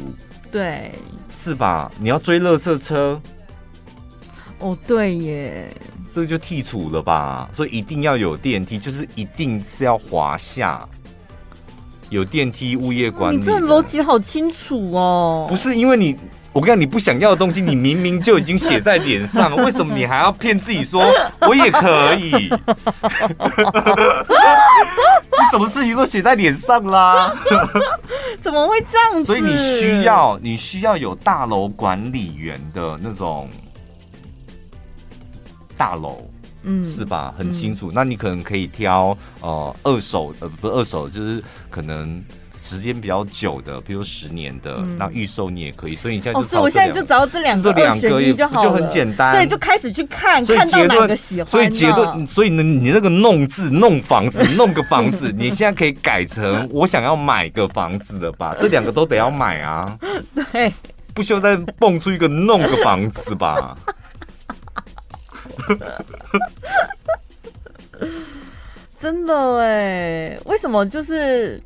[0.51, 0.91] 对，
[1.31, 1.91] 是吧？
[1.99, 3.21] 你要追垃圾车，
[4.59, 5.69] 哦，对耶，
[6.13, 7.49] 这个就剔除了吧。
[7.53, 10.87] 所以一定要有电梯，就是一定是要华厦。
[12.09, 13.37] 有电梯，物业管理。
[13.37, 15.45] 你这逻辑好清楚哦。
[15.47, 16.17] 不是因为你，
[16.53, 21.03] 我跟你讲，你不想要的东西，你明明就已经写在脸上，为什么你还要骗自己说
[21.47, 22.31] 我也可以？
[25.31, 27.33] 你什么事情都写在脸上啦？
[28.41, 29.25] 怎么会这样子？
[29.25, 33.49] 所以你需要，你需要有大楼管理员的那种
[35.77, 36.27] 大楼。
[36.63, 37.33] 嗯，是吧？
[37.35, 37.89] 很清楚。
[37.89, 42.23] 嗯、那你可能可以挑呃二手呃不是二手，就是可能
[42.61, 45.95] 时间比较久的，比如十年的，嗯、那预售你也可以。
[45.95, 49.31] 所以你现在就，哦，所以我现在就找到这两个二选一就好，就很简单。
[49.33, 51.47] 所以就开始去看，看到哪个喜欢。
[51.47, 58.55] 所以结论，所以呢，你那个弄字弄房子 弄个房子，你现在可以改成我想要买个房子了吧？
[58.61, 59.97] 这两个都得要买啊。
[60.53, 60.71] 对，
[61.13, 63.75] 不需要再蹦出一个弄个房子吧？
[68.99, 71.59] 真的哎，为什么就是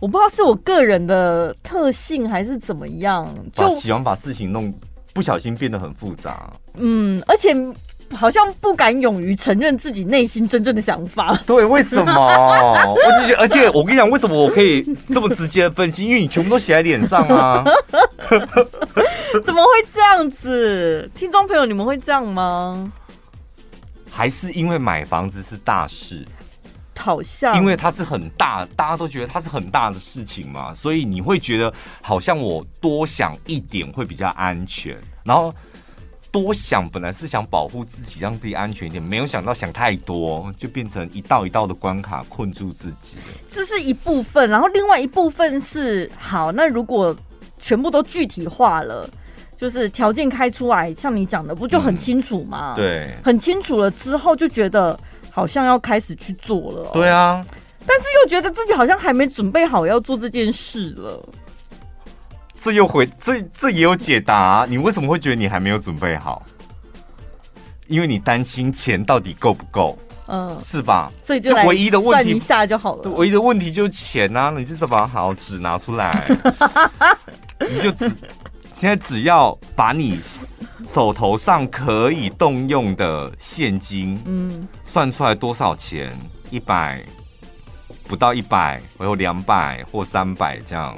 [0.00, 4.72] 我不知道是我个人的特性还是怎么样，就喜欢把事情弄
[5.12, 6.52] 不小心变得很复杂。
[6.74, 7.54] 嗯，而且
[8.12, 11.34] 好像不敢勇于承认自己内心真正的想法。
[11.46, 12.86] 对，为什么？
[12.86, 16.04] 我就觉得，而且我跟你讲，为什么我可以这么直接的分析？
[16.04, 17.64] 因为你全部都写在脸上啊。
[19.44, 21.10] 怎么会这样子？
[21.14, 22.92] 听众朋友，你们会这样吗？
[24.10, 26.24] 还是因为买房子是大事？
[26.98, 34.96] 好像因为它是很大，大家都觉得它是很大的事情嘛，所以你会觉得好像我多想一点会比较安全。
[35.22, 35.54] 然后
[36.30, 43.16] 多想本来是想保护自己，让自己安全一点，没有想到想太多，就变成一道一道的关卡困住自己。
[43.48, 47.16] 这是一部分，然后另外一部分是好，那如果
[47.58, 49.08] 全部都具体化了。
[49.56, 52.74] 就是条件开出来，像你讲的，不就很清楚吗？
[52.74, 54.98] 嗯、对，很清楚了之后，就觉得
[55.34, 56.90] 好像要开始去做了、喔。
[56.92, 57.44] 对啊，
[57.84, 61.28] 但是又觉得自己好像还没准备好要做这件事了。
[62.62, 66.40] 这又回这这也有解答、啊，你为什么会觉得你还没有准备好？
[67.88, 71.10] 因为你担心钱到底够不够，嗯，是吧？
[71.20, 73.10] 所以就唯一的问题算一下就好了。
[73.10, 74.50] 唯一的问题就是钱啊！
[74.56, 76.30] 你至少把好纸拿出来，
[77.68, 78.08] 你就只。
[78.84, 80.20] 现在只要把你
[80.84, 86.14] 手头上可以动用的现金，嗯，算出来多少钱，
[86.50, 87.02] 一百
[88.06, 90.94] 不到一百，我有两百或三百这样，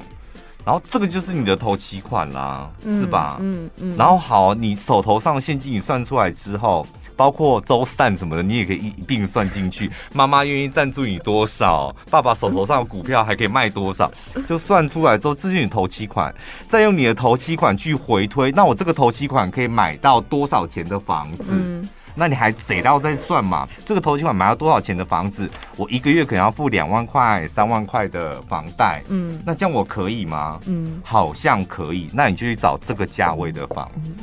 [0.65, 3.37] 然后这个就是你的头期款啦，嗯、是吧？
[3.39, 3.95] 嗯嗯。
[3.95, 6.85] 嗯然后好，你手头上的现金你算出来之后。
[7.17, 9.91] 包括周散什么的，你也可以一一并算进去。
[10.13, 11.95] 妈妈愿意赞助你多少？
[12.11, 14.11] 爸爸手头上的股票还可以卖多少？
[14.47, 16.35] 就算出来之后，这是你头期款，
[16.69, 18.53] 再用你的头期款去回推。
[18.53, 21.53] 那我这个头期款可以买到多少钱的房子？
[21.55, 23.67] 嗯、那你还得到再算嘛？
[23.85, 25.49] 这个头期款买到多少钱的房子？
[25.77, 29.03] 我一个月可能要付两万块、三万块的房贷。
[29.09, 30.61] 嗯，那这样我可以吗？
[30.67, 32.11] 嗯，好像可以。
[32.13, 34.15] 那你就去找这个价位的房子。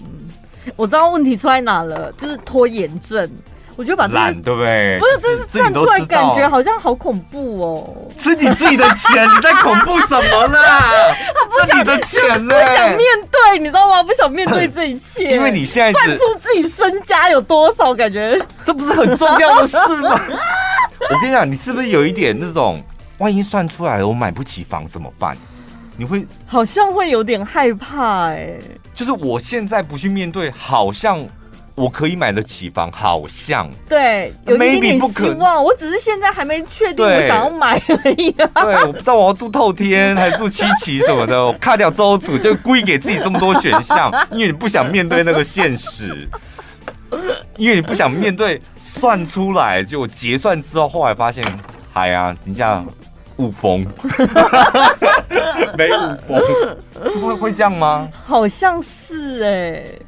[0.75, 3.29] 我知道问题出在哪了，就是拖延症。
[3.75, 4.99] 我觉得把这懒对不对？
[4.99, 7.89] 不是，这是算出来感觉好像好恐怖哦。
[8.19, 11.11] 是你自己的钱，你在恐怖什么啦？
[11.33, 12.53] 他不想的钱呢？
[12.53, 12.99] 不想面
[13.31, 14.03] 对，你知道吗？
[14.03, 15.23] 不想面对这一切。
[15.33, 20.21] 因为你现在算出自己身家有多少，感觉这不是很重要的事吗？
[21.09, 22.79] 我跟你讲，你是不是有一点那种，
[23.17, 25.35] 万一算出来了，我买不起房怎么办？
[25.95, 28.61] 你会好像会有点害怕哎、欸，
[28.93, 31.23] 就是我现在不去面对，好像
[31.75, 35.63] 我可以买得起房，好像对，有一点点希望。
[35.63, 38.63] 我只是现在还没确定我想要买而已、啊。
[38.63, 46.27] 对，我不知道我要住透天还是住七期什么的， 我卡掉周楚，就故意给自己这么多选项，因为你不想面对那个现实，
[47.57, 51.43] 因为你不想面对算出来，就结算之后，后来发现，
[51.93, 52.83] 哎呀，人家。
[53.37, 53.85] 雾峰，
[55.77, 58.09] 没雾峰，会会这样吗？
[58.25, 60.01] 好像是哎、欸，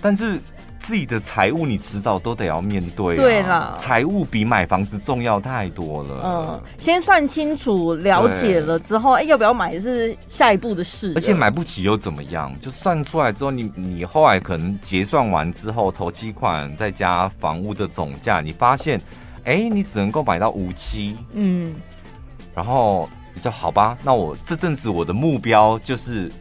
[0.00, 0.38] 但是
[0.78, 3.16] 自己的财务你迟早都得要面对、啊。
[3.16, 6.20] 对啦，财务比买房子重要太多了。
[6.24, 11.12] 嗯，先算清楚、了解了之后，哎、欸，要不要买是下一步的事。
[11.16, 12.54] 而且买不起又怎么样？
[12.60, 19.00] 就算出来之后，你你后来可能结算完之后，头期款再加房屋的总价，你发现，
[19.42, 21.16] 哎、欸，你只能够买到五期。
[21.32, 21.74] 嗯。
[22.56, 26.32] 然后你说好吧，那我这阵子我的目标就是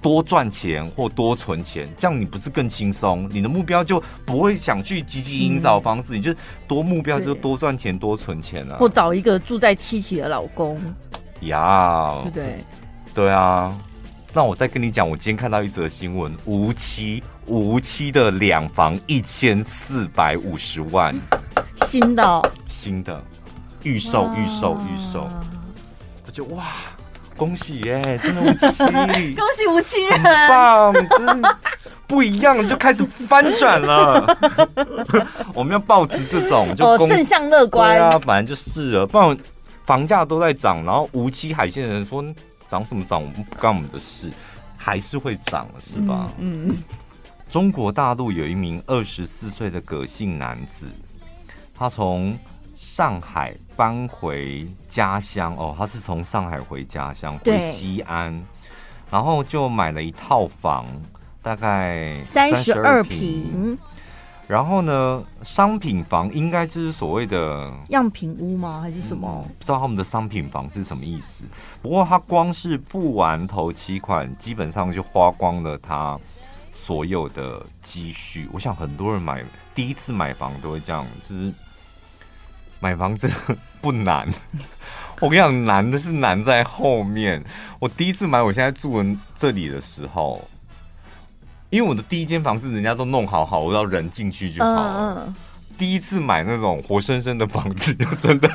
[0.00, 3.28] 多赚钱或多存钱，这样你不是更轻松？
[3.32, 6.32] 你的目标就不会想去积极营造房子，嗯、你就
[6.68, 10.78] 多目标就多赚钱多存钱啊，或找一个住在七期的老公。
[11.40, 12.44] 呀，对。
[12.44, 12.58] 对
[13.12, 13.76] 对啊。
[14.32, 21.12] 那我再跟你讲，我今天看到一则新闻，无期无期的两房一千四百五十万，
[21.86, 23.20] 新的、哦、新的。
[23.82, 25.55] 预售预售预售，我
[26.36, 26.66] 就哇，
[27.34, 31.42] 恭喜耶，真的无期，恭喜无期人，很棒，真
[32.06, 34.36] 不一样，就开始翻转了。
[35.54, 39.34] 我们要抱持这种就哦正向乐观，对啊，反正就是了，不然
[39.84, 42.22] 房价都在涨，然后无期海鲜的人说。
[42.68, 43.22] 涨什么涨？
[43.22, 44.28] 我们不干我们的事，
[44.76, 46.28] 还是会涨，是吧？
[46.38, 46.76] 嗯，嗯，
[47.48, 50.88] 中国大陆有一名二十四岁的葛姓男子，
[51.78, 52.36] 他从
[52.76, 58.46] 上海搬回家乡哦，他是从上海回家乡回西安，
[59.10, 60.84] 然后就买了一套房，
[61.40, 63.76] 大概三十二平。
[64.46, 68.80] 然后呢，商品房应该就是所谓的样品屋吗？
[68.80, 69.42] 还是什么？
[69.44, 71.44] 嗯，不知道他们的商品房是什么意思。
[71.82, 76.16] 不过他光是付完头期款，基本上就花光了他
[76.70, 78.48] 所有的积蓄。
[78.52, 79.42] 我想很多人买
[79.74, 81.52] 第一次买房都会这样，就是
[82.80, 83.30] 买房子
[83.80, 84.28] 不难。
[85.20, 87.42] 我跟你讲，难的是难在后面。
[87.78, 90.46] 我第一次买，我现在住的这里的时候。
[91.68, 95.26] 因为我的第一间房子人家都弄好好，我要人进去就好了。
[95.26, 95.34] Uh, uh.
[95.76, 98.48] 第一次买那种活生生的房子，就真的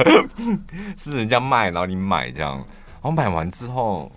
[0.97, 2.55] 是人家卖，然后你买这样。
[2.55, 4.09] 然后买完之后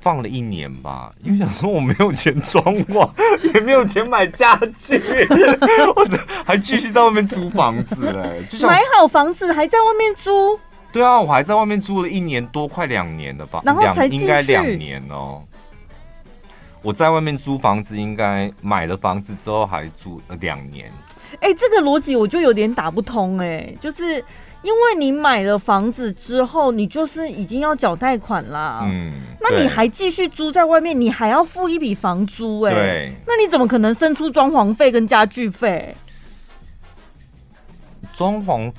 [0.00, 3.08] 放了一年吧，因为想说我没有钱装潢，
[3.54, 5.00] 也没有钱买家具，
[5.94, 6.08] 我
[6.44, 8.42] 还继续在外面租房子嘞。
[8.66, 10.58] 买好房子还在外面租？
[10.92, 13.60] 对啊，我还在外面租了一年多，快两年了吧？
[13.64, 15.42] 然后才应该两年哦。
[16.80, 20.90] 我在外面租房子，应该买了房子之后还租了两年。
[21.40, 24.24] 哎、欸，这个逻辑我就有点打不通哎、欸，就是
[24.62, 28.80] 因为你买了房子之后，你就是已经要缴贷款啦。
[28.82, 32.76] 嗯，那你还继续租在外面，你还要付一笔房租哎、欸。
[32.76, 35.94] 对，那你怎么可能生出装潢费跟家具费？
[38.12, 38.72] 装潢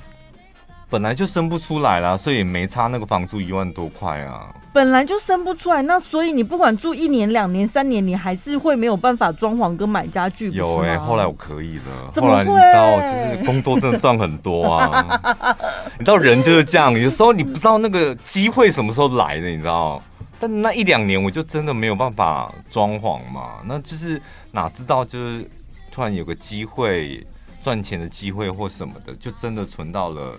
[0.90, 4.52] 本来就生不出来啦，所以也没差那个房租一万多块啊。
[4.72, 10.50] 本来就生不出来，那所以你不管住一年、两年、三年，你还是会没有办法装潢跟买家具。
[10.50, 12.10] 有哎、欸，后来我可以了。
[12.12, 12.44] 怎么会？
[12.44, 15.56] 后来你知道，就是工作真的赚很多啊。
[15.98, 20.00] 你知道人就是这样，有时候你不知道那个机会什么时候来的，你知道？
[20.38, 24.20] 但那一两年我就真的没有办法装潢嘛，那就是
[24.52, 25.44] 哪知道就是
[25.90, 27.26] 突然有个机会
[27.60, 30.32] 赚钱的机会或什么的，就真的存到了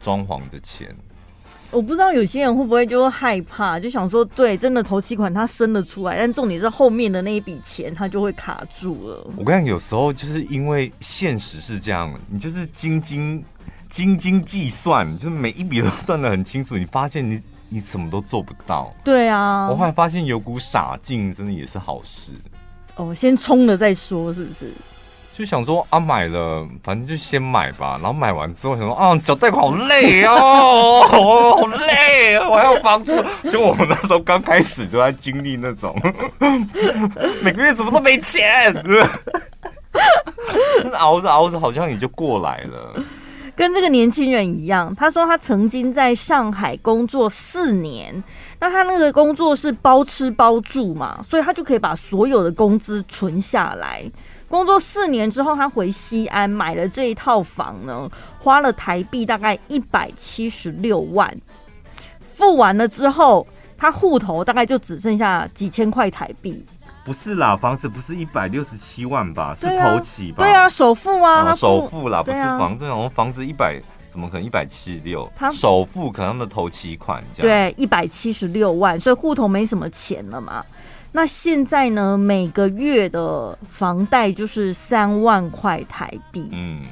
[0.00, 0.94] 装潢的钱。
[1.70, 9.26] 我不知道有些人会不会就会害怕，就想说，对，真的头期款他生得出来，但重点是后面的那一笔钱他就会卡住了。
[9.36, 13.44] 我跟你讲，有时候就是因为现实是这样，你就是斤斤
[13.90, 18.90] 斤斤计算，就是每一笔都算得很清楚，你发现你你什么都做不到。
[19.04, 22.32] 对啊，我后来发现有股傻劲，真的也是好事。
[22.96, 24.72] 哦，先冲了再说，是不是？
[25.38, 27.96] 就想说啊，买了，反正就先买吧。
[28.02, 33.24] 然后买完之后想说啊，缴贷款好累哦， 好累，我还有房子。
[33.48, 35.96] 就我们那时候刚开始就在经历那种，
[37.40, 38.74] 每个月怎么都没钱，
[40.98, 43.00] 熬着熬着好像也就过来了。
[43.54, 48.12] 跟这个年轻人一样，他说他曾经在上海工作四年，
[48.58, 54.02] 那他那个工作是包吃包住嘛，所以他就可以把所有的工资存下来。
[54.48, 58.08] 工作四年之后，他回西安买了这一套房呢，
[58.40, 61.34] 花了台币大概一百七十六万。
[62.32, 66.64] 付完了之后，他户头大概就只剩下几千块台币。
[67.04, 69.54] 不是啦，房子不是一百六十七万吧？
[69.54, 70.44] 是头期吧？
[70.44, 72.86] 对啊，首付啊，首付啦，不是房子。
[73.14, 73.80] 房子一百，
[74.10, 75.26] 怎么可能一百七十六？
[75.34, 77.72] 他首付可能他们的头期款这样。
[77.72, 80.64] 对，一百七十六万，所以户头没什么钱了嘛。
[81.10, 82.18] 那现在呢？
[82.18, 86.48] 每个月的房贷就是三万块台币。
[86.52, 86.82] 嗯，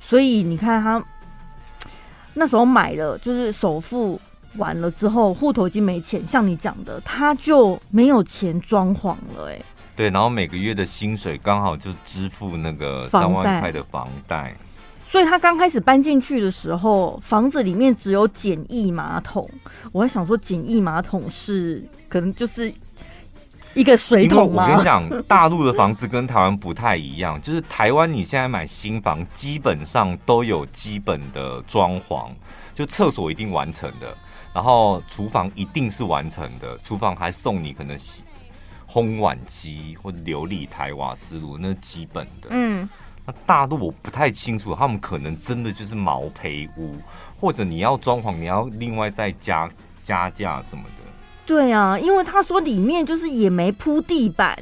[0.00, 1.04] 所以你看他
[2.34, 4.20] 那时候买了，就是首付
[4.56, 6.24] 完了之后，户头已经没钱。
[6.26, 9.50] 像你讲的，他就没有钱装潢了。
[9.50, 9.60] 哎，
[9.96, 14.54] 对，然后每个月的薪水刚好就支付那个三万块的房贷。
[15.14, 19.48] 所以他刚开始搬进去的时候，房子里面只有简易马桶。
[19.92, 22.74] 我还想说，简易马桶是可能就是
[23.74, 24.64] 一个水桶吗？
[24.64, 32.26] 我跟你讲，大陆的房子跟台湾不太一样，就是台湾你现在买新房，基本上都有基本的装潢，
[32.74, 34.16] 就厕所一定完成的，
[34.52, 38.24] 然后厨房一定是完成的，厨房还送你可能洗
[38.90, 42.48] 烘碗机或者流理台瓦斯炉，那是基本的。
[42.50, 42.88] 嗯，
[43.26, 46.94] 那大陆我不太清楚，他们可能真的就是毛坯屋，
[47.40, 49.68] 或者你要装潢，你要另外再加
[50.02, 51.04] 加价什么的。
[51.46, 54.58] 对啊，因为他说里面就是也没铺地板。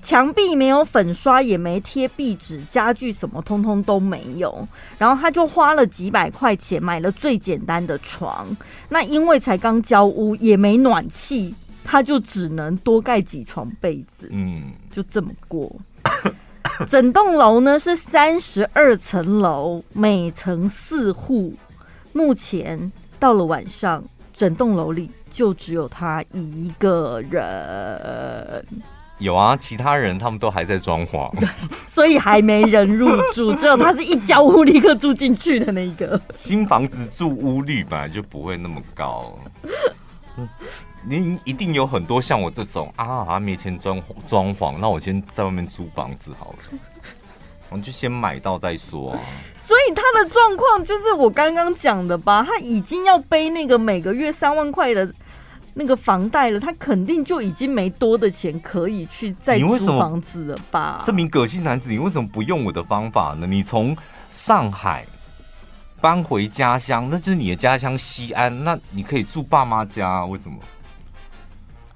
[0.00, 4.66] 墙壁没有粉刷，也没贴壁纸，家具什么通通都没有。
[4.96, 8.46] 然后他就花了几百块钱买了最简单的床。
[8.88, 11.52] 那因为才刚交屋，也没暖气，
[11.84, 14.28] 他就只能多盖几床被子。
[14.30, 15.70] 嗯，就这么过。
[16.86, 21.54] 整栋楼呢是三十二层楼，每层四户。
[22.12, 24.02] 目前到了晚上，
[24.32, 28.64] 整栋楼里就只有他一个人。
[29.18, 31.28] 有啊，其他人他们都还在装潢，
[31.88, 36.20] 所以还没人入住，只有他是一交屋立刻住进去的那一个。
[36.30, 39.36] 新房子住屋率本来就不会那么高，
[41.06, 46.78] 你一定有很多像我这种啊，好像没钱装装潢，那我先在外面租房子好了，
[47.70, 49.20] 我们就先买到再说啊。
[49.62, 55.12] 所以他的状况就是我刚刚讲的吧，他已经要背那个每个月三万块的。
[55.74, 61.04] 那个房贷了，他肯定就已经没多的钱可以去再租房子了吧？
[61.06, 63.46] 这名葛姓男子，你为什么不用我的方法呢？
[63.46, 63.96] 你从
[64.28, 65.06] 上海
[66.00, 70.56] 搬回家乡，那就是你的家乡西安，那你可以住爸妈家，为什么？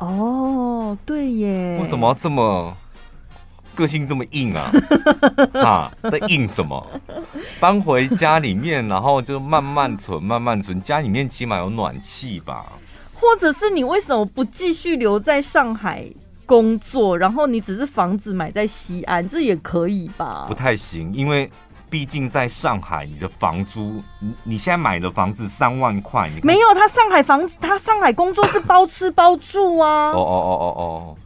[0.03, 2.77] 哦，对耶，为什么要这么
[3.73, 4.71] 个性这么硬啊？
[5.55, 6.85] 啊，在硬什么？
[7.61, 12.67] 搬回家里面，然后就慢慢存，慢慢存，家里面起码有暖气吧？
[13.15, 16.05] 或者是你为什么不继续留在上海
[16.45, 17.17] 工作？
[17.17, 20.47] 然后你只是房子买在西安，这也可以吧？
[20.49, 21.49] 不太行，因为
[21.93, 30.09] 毕竟在上海，你的房租，你你现在买的房子三万块，你没有他上海房子，他上海工作是包吃包住啊！
[30.12, 31.16] 哦哦哦哦哦，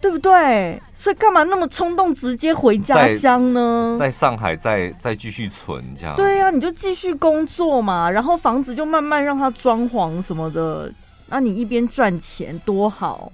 [0.00, 0.80] 对不对？
[0.96, 3.96] 所以干嘛那么冲动，直接回家乡呢？
[3.98, 6.14] 在，在上海再再继续存这样？
[6.14, 10.92] 对呀、啊，你就继续工作嘛，然后房子就慢慢让它装潢什么的。
[11.26, 13.32] 那、啊、你一边赚钱多好。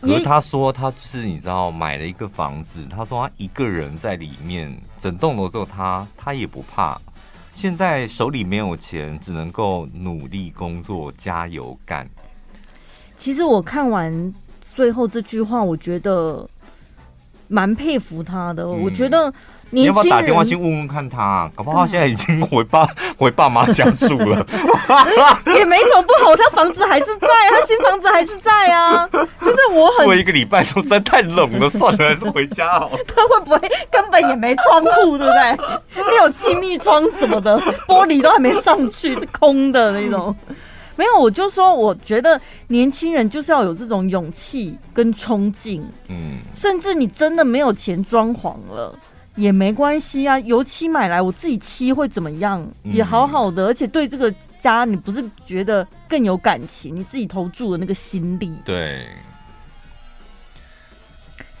[0.00, 7.00] 可是他说他就是你知道买了一个房子，他说他一个人在里面，整栋楼只有他，他也不怕。
[7.52, 12.08] 现在手里没有钱，只能够努力工作，加油干。
[13.16, 14.34] 其实我看完
[14.74, 16.48] 最后这句话，我觉得
[17.48, 18.62] 蛮佩服他的。
[18.62, 19.32] 嗯、我觉得。
[19.70, 21.50] 你要不要打电话去问问看他？
[21.54, 22.88] 搞不好他现在已经回爸
[23.18, 24.46] 回爸妈家住了，
[25.54, 26.34] 也没什么不好。
[26.36, 29.06] 他房子还是在，他新房子还是在啊。
[29.08, 32.90] 就是我很，住一个礼拜，说实在太冷了，算了，还是回家好。
[33.06, 33.58] 他会不会
[33.90, 36.04] 根本也没窗户，对不对？
[36.04, 40.34] 没有气密窗什么的，玻璃都还没上去，是空的那种。
[40.96, 45.86] 没有，我就说，我觉得年轻人就是要有这种勇气跟冲劲。
[46.08, 48.92] 嗯，甚至你真的没有钱装潢了。
[49.38, 52.66] 也没关系啊，油漆买来我自己漆会怎么样？
[52.82, 56.96] 也好好的，而且对这个家你不是觉得更有感情？
[56.96, 58.52] 你自己投注的那个心力。
[58.64, 59.06] 对，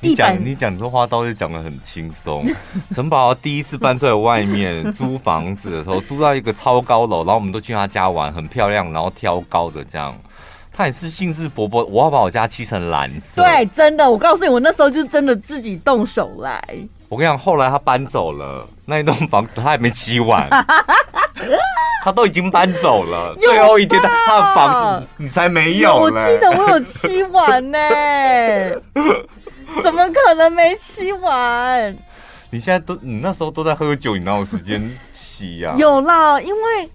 [0.00, 2.44] 你讲你讲这话倒是讲的很轻松。
[2.90, 10.12] 陈宝第一次搬出来外面租房子的时候，租到一个超高楼，然后我们都去他家玩，很漂亮，然后挑高的这样。
[10.78, 13.42] 他也是兴致勃勃，我要把我家漆成蓝色。
[13.42, 16.62] 对，真的，我告诉你，我那时候就真的自己动手来。
[17.08, 20.48] 我跟你讲，后来他搬走了，那一栋房子他还没漆完，
[22.04, 25.96] 他都已经搬走了，最后一天他他的房子你才没有。
[25.96, 27.78] 我记得我有漆完呢，
[29.82, 31.92] 怎么可能没漆完？
[32.50, 35.74] 你现在都你那时候都在喝酒，你哪有时间漆呀？
[35.76, 36.88] 有啦，因为。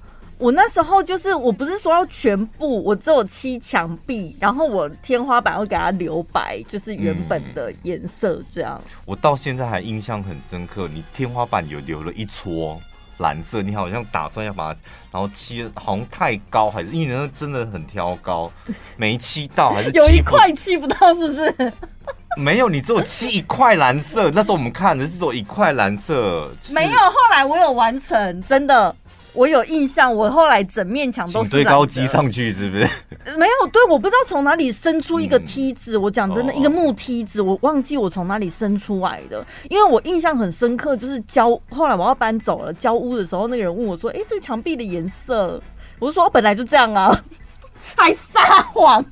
[0.44, 8.78] 我那时候就是，我不是说要全部，我只有漆墙壁，然后我天花板会给它留白，就是原本的颜色这样。
[9.06, 12.78] 我到现在还印象很深刻，你天花板有留了一撮
[13.20, 14.80] 蓝色，你好像打算要把它，
[15.14, 18.52] 然后漆好像太高，还是因为那真的很挑高，
[18.98, 21.74] 没漆到，还是有一块漆不到，是不是？
[22.36, 24.30] 没有，你只有漆一块蓝色。
[24.32, 26.98] 那时候我们看的是只有一块蓝色，就是，没有。
[26.98, 28.94] 后来我有完成，真的。
[29.34, 32.88] 我有印象，我后来整面墙都是堆高机上去，是不是？
[33.38, 35.98] 没有，对，我不知道从哪里伸出一个梯子。
[35.98, 39.46] 嗯、我讲真的，哦、一个木梯子，我忘记我从哪里伸出来的。
[39.70, 45.60] 因为我印象很深刻，就是交后来我要搬走了，交屋的时候，那个人问我说：“哎、欸，这个墙壁的颜色？”
[46.00, 47.24] 我就说：“我本来就这样啊，
[47.96, 49.04] 还撒谎。”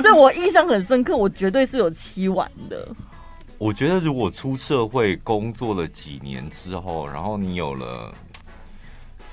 [0.00, 2.86] 所以我印象很深刻，我绝对是有漆完的。
[3.58, 8.12] 我觉得，如果出社会工作了几年之后，然后你有了。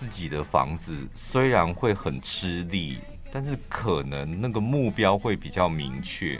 [0.01, 2.97] 自己的房子虽然会很吃力，
[3.31, 6.39] 但是可能那个目标会比较明确。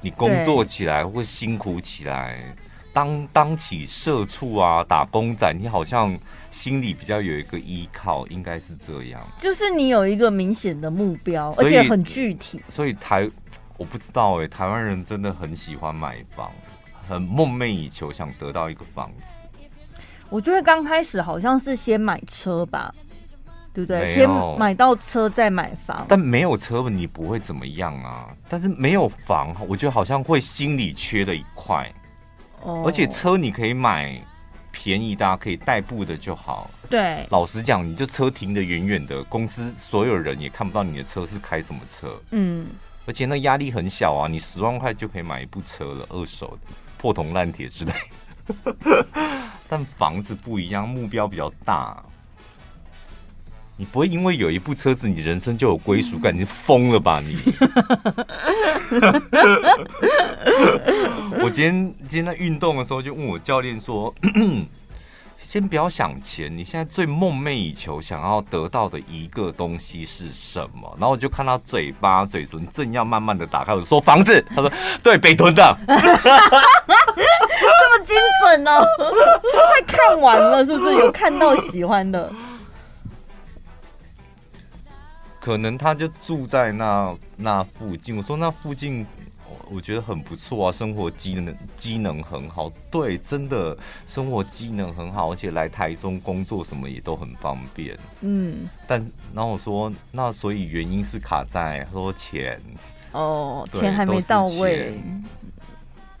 [0.00, 2.40] 你工作起来会辛苦起来，
[2.92, 6.16] 当当起社畜啊、打工仔，你好像
[6.48, 9.20] 心里比较有一个依靠，应该是这样。
[9.40, 12.62] 就是你有一个明显的目标，而且很具体。
[12.68, 13.28] 所以台
[13.76, 16.52] 我不知道哎、欸，台湾人真的很喜欢买房，
[17.08, 19.40] 很梦寐以求，想得到一个房子。
[20.30, 22.94] 我觉得刚开始好像是先买车吧。
[23.74, 24.14] 对不对？
[24.14, 28.28] 先买到车再买房，但没有车你不会怎么样啊。
[28.48, 31.92] 但是没有房，我觉得好像会心里缺了一块。
[32.62, 34.16] 哦，而且车你可以买
[34.70, 36.70] 便宜的，可以代步的就好。
[36.88, 42.16] 对，老实讲，你就车停的远远的，公司所有人也看不到你的车是开什么车。
[42.30, 42.68] 嗯，
[43.06, 47.92] 而且那压力很小啊，你十万块就可以买一部车了，二手的破铜烂铁之类。
[49.68, 52.02] 但房子不一样，目标比较大。
[53.76, 56.32] 你不会因为有一部车子，你人生就有归属感？
[56.32, 57.36] 你疯了吧你！
[61.42, 64.14] 我今天今天在运动的时候，就问我教练说
[65.42, 74.70] ：“先不要想钱，你现在最梦寐以求想要得到的一个东西是什么？”然后我就看他嘴巴嘴唇正要慢慢的打开，我说：“房子。”他说
[75.02, 75.62] ：“对，北屯的。”
[77.64, 78.86] 这么精准哦！
[79.52, 80.94] 快看完了是不是？
[80.96, 82.32] 有看到喜欢的？
[85.40, 88.16] 可能他就住在那那附近。
[88.16, 89.06] 我说那附近，
[89.70, 92.70] 我觉得很不错啊，生活机能机能很好。
[92.90, 97.98] 对，真的生活机能很好，而且来台中工作什么也都很方便。
[98.22, 98.98] 嗯，但
[99.34, 102.58] 然后我说那所以原因是卡在他说钱
[103.12, 104.98] 哦，钱还没到位，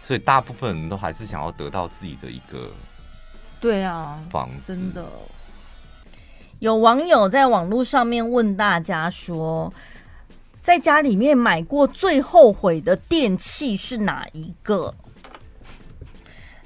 [0.06, 2.70] 所以大部分人都还是想要得到自己的一个
[3.60, 5.04] 对啊房子，真的。
[6.60, 9.72] 有网友在网络上面问大家说，
[10.60, 14.94] 在家里面买过最后悔的电器是哪一个？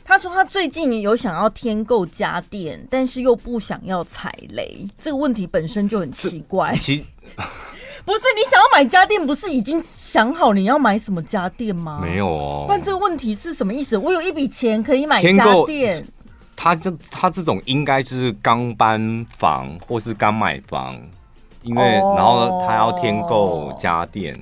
[0.04, 4.88] 他说他最近有想要添购家电，但是又不想要踩雷。
[4.98, 6.74] 这个问题本身就很奇怪。
[8.08, 12.00] 不是你想要买家电，不是已经想好你要买什么家电吗？
[12.02, 12.64] 没有哦。
[12.66, 13.98] 但这个问题是什么意思？
[13.98, 16.02] 我有一笔钱可以买家电。
[16.56, 20.98] 他这他这种应该是刚搬房或是刚买房，
[21.60, 24.32] 因为然后他要添购家电，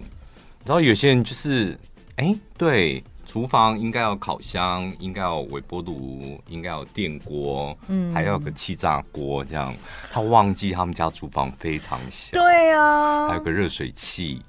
[0.64, 1.76] 然后有些人就是
[2.18, 9.74] 哎，对，厨房应该有烤箱，应该有微波炉，应该有电锅，嗯，还要有个气炸锅，这样
[10.12, 14.40] 他忘记他们家厨房非常小，对啊，还有个热水器，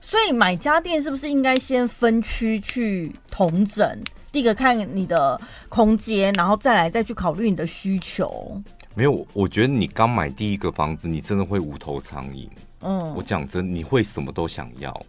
[0.00, 4.02] 所以买家电是不是应该先分区去统整？
[4.30, 8.62] 第一个看你的空间，然后再来再去考虑你的需求。
[8.94, 12.48] 没有，我觉得你刚买第一个房子，你真的会无头苍蝇。
[12.80, 15.04] 嗯，我讲真，你会什么都想要。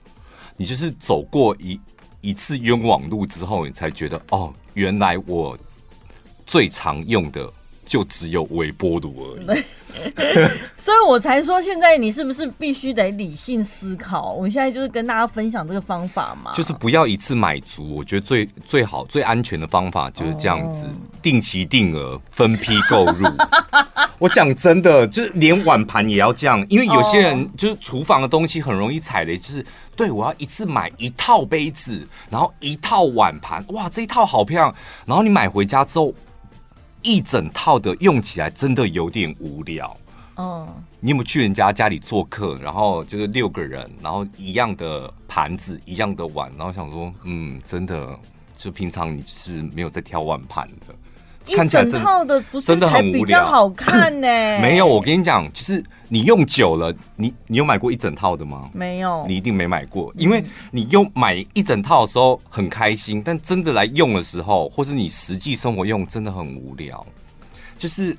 [0.58, 1.80] 你就是走过一
[2.26, 5.58] 一次冤枉路之后，你才觉得哦，原来我
[6.46, 7.52] 最常用的。
[7.88, 9.62] 就只有微波炉而已，
[10.76, 14.34] 所以我才说，现在你是不是必须得理性思考？
[14.34, 17.94] 我现在就是跟大家分享这个方法嘛，就是不要一次买足。
[17.94, 20.88] 我觉得最最好、最安全的方法就是这样子，
[21.22, 23.28] 定期定额、分批购入。
[24.18, 29.64] 我讲真的，就是连碗盘也要这样，因为有些人就是厨房的东西很容易踩雷，就是
[29.96, 34.76] 对我要一次买一套杯子，然后一套碗盘，哇，这一套好漂亮，
[35.06, 36.14] 然后你买回家之后。
[37.08, 39.96] 一整套的用起来真的有点无聊。
[40.38, 40.68] 嗯，
[41.00, 42.58] 你有没有去人家家里做客？
[42.58, 48.20] 然后就是六个人，然后一样的盘子，一样的碗，然后想说，嗯，真的，
[48.58, 50.96] 就平常你是没有在挑碗盘的。
[51.48, 54.28] 一整套的不是才比较好看呢？
[54.62, 58.70] 没有，我跟你讲，就是你用久了，你你有买过一整套的吗？
[58.74, 67.06] 没有，你一定没买过，因为你用买一整套的时候很开心，但真的来用的时候，或是你实际生活用，真的很无聊。
[67.78, 68.16] 就是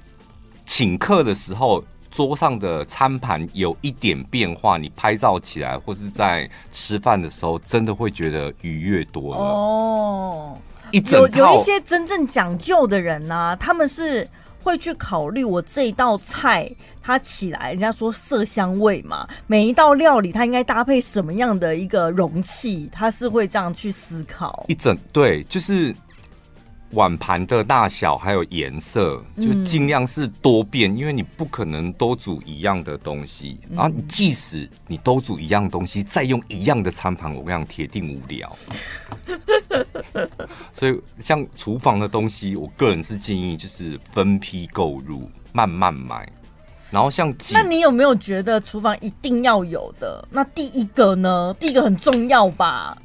[0.64, 10.59] 请客的时候，桌上的餐盘有一点变化，你拍照起来，或是在吃饭的时候，真的会觉得愉悦多了哦。
[10.93, 14.28] 有有一些真正讲究的人呢、啊，他们是
[14.62, 16.70] 会去考虑我这一道菜
[17.03, 24.64] 它起来，人家说色香味嘛，每一道料理它应该搭配什么样的一个容器，他是会这样去思考。
[24.68, 25.95] 一整对，就是。
[26.93, 33.59] 碗盘的大小还有颜色，就尽量是多变，嗯，因为你不可能都煮一样的东西。
[33.70, 38.57] 然后，即使你都煮一样东西，再用一样的餐盘，我跟你讲，铁定无聊。
[40.72, 46.30] 所以，像厨房的东西，我个人是建议就是分批购入，慢慢买。
[46.89, 50.26] 然后像那你有没有觉得厨房一定要有的？
[50.30, 51.55] 那第一个呢？
[51.59, 52.97] 第一个很重要吧？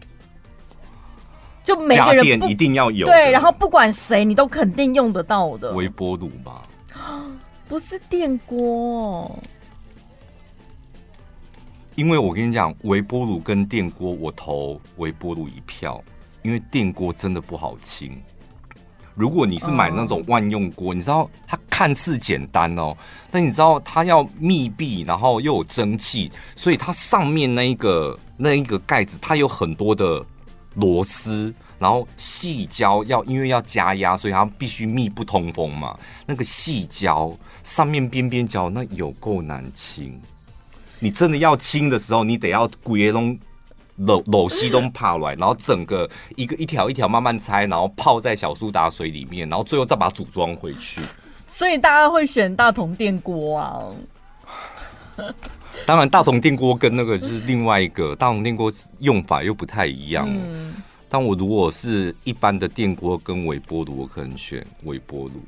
[1.63, 6.61] 就每个人一定要有对，然后不管谁，你都肯定用得到的微波炉吧？
[7.67, 9.39] 不是电锅，
[11.95, 16.03] 因为我跟你讲，微波炉跟电锅，我投微波炉一票，
[16.41, 18.21] 因为电锅真的不好清。
[19.13, 22.95] 如果你是买那种万用锅，你知道它看似简单哦，
[23.29, 30.25] 但你知道它要密闭，然后又有蒸汽，所以它上面那一个那一个盖子，它有很多的
[30.75, 35.97] 螺丝，然后细胶要因为要加压，所以它必须密不通风嘛。
[36.25, 37.31] 那个细胶
[37.63, 40.19] 上面边边角那有够难清，
[40.99, 43.39] 你真的要清的时候，你得要鬼龙。
[43.97, 51.01] 搂搂西东爬来，然后整个一个一条一条慢慢拆，然后泡在小苏打水里面，然后最后再把它组装回去。
[51.47, 53.85] 所以大家会选大同电锅啊。
[55.85, 60.27] 当然，大同电锅跟那个就是另外一个大同电锅用法又不太一样。
[60.29, 60.73] 嗯。
[61.09, 65.41] 但我如果是一般的电锅跟微波炉，我可能选微波炉。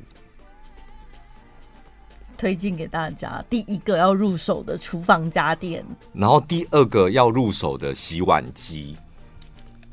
[2.35, 8.97] 推荐给大家，第一个要入手的厨房家电，然后第二个要入手的洗碗机。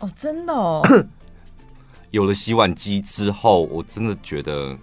[0.01, 0.83] 哦，真的哦。
[2.11, 4.77] 有了洗碗机之后，我真的觉得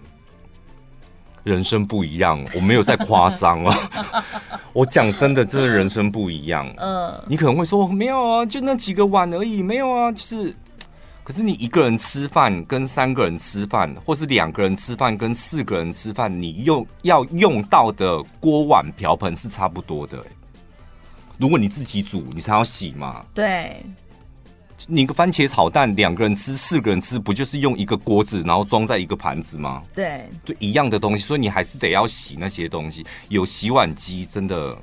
[1.44, 2.44] 人生不一样。
[2.54, 4.24] 我没有在夸张啊，
[4.72, 6.66] 我讲真的，真的人生不一样。
[6.78, 10.54] 嗯，你可能会说没有啊，就那几个碗而已，没有啊，就是。
[11.24, 20.24] 可是你一个人吃饭跟三个人吃饭，或是两个人吃饭跟四个人吃饭，你用要用到的锅碗瓢盆是差不多的。
[21.36, 23.22] 如果你自己煮，你才要洗嘛。
[23.34, 23.84] 对。
[24.86, 29.82] 你个番茄炒蛋，两个人吃、四个人吃，不就是用一个锅子，然后装在一个盘子吗？
[29.94, 30.28] 对。
[30.44, 33.04] 对，一样的东西，所以你还是得要洗那些东西。
[33.28, 34.76] 有洗碗机，真的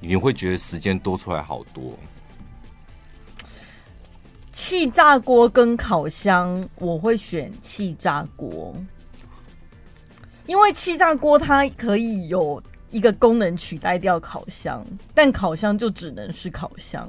[0.00, 1.96] 你会觉得时间多出来好多。
[4.52, 8.74] 气炸锅跟烤箱，我会选气炸锅，
[10.46, 17.08] 因为气炸锅它可以有一个功能取代掉烤箱，但烤箱就只能是烤箱，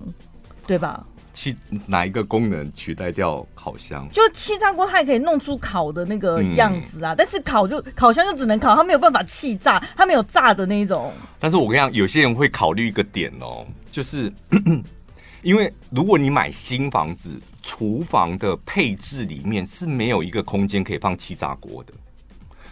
[0.67, 1.05] 对吧？
[1.33, 1.55] 气
[1.87, 4.07] 哪一个功能取代掉烤箱？
[4.11, 11.13] 就气炸锅它也可以弄出烤的那个样子啊，嗯、但是烤就烤箱就只能烤，它没有办法气炸，它没有炸的那种。
[11.39, 14.31] 但是我跟你讲，有些人会考虑一个点哦，就是。
[15.41, 21.91] 因为如果你买新房子，厨房的配置里面是没有一个空间可以放气炸锅的，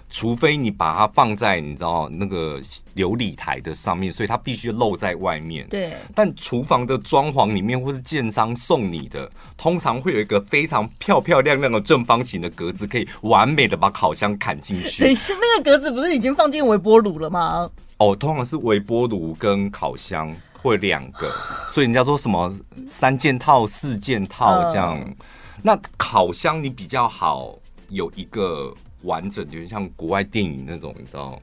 [0.09, 2.59] 除非你把它放在你知道那个
[2.95, 5.67] 琉璃台的上面，所以它必须露在外面。
[5.69, 5.93] 对。
[6.15, 15.03] 但厨房的装潢里面或是建商送你的，通常会有一个非常漂漂亮亮的正方形的格子，可以完美的把烤箱砍进去。
[15.03, 17.69] 等一下，那个格子不是已经放进微波炉了吗？
[17.97, 20.35] 哦，通常是微波炉跟烤箱。
[20.61, 21.31] 或两个，
[21.71, 22.53] 所以人家说什么
[22.85, 24.99] 三件套、四件套这样。
[24.99, 25.13] Uh.
[25.61, 27.57] 那烤箱你比较好
[27.87, 31.41] 有一个完整，就像国外电影那种，你知道？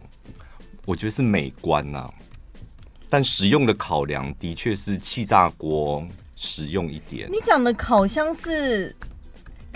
[0.85, 2.15] 我觉得是美观呐、啊，
[3.11, 7.29] 但实用的考量的确是气炸锅实用一点。
[7.31, 8.95] 你讲的烤箱是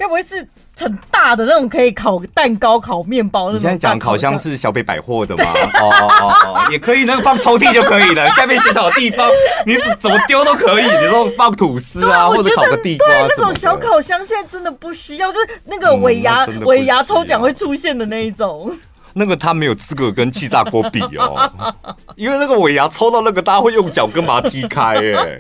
[0.01, 0.47] 该不会是？
[0.77, 3.53] 很大的那种可以烤蛋糕、烤面包。
[3.53, 5.45] 你现在讲烤箱是小北百货的吗？
[5.79, 8.27] 哦哦哦哦，也可以，那个放抽屉就可以了。
[8.33, 9.29] 下面小小的地方，
[9.67, 10.85] 你怎么丢都可以。
[10.85, 13.07] 你说放吐司啊，或者烤个地瓜。
[13.07, 18.75] 对，那种小烤箱现在真的不需要，就是那个尾牙尾牙抽奖会出现的那一种。
[19.13, 21.53] 那个他没有资格跟气炸锅比哦，
[22.17, 25.39] 因为那个尾牙抽到那个，大家会用脚跟把它踢开耶。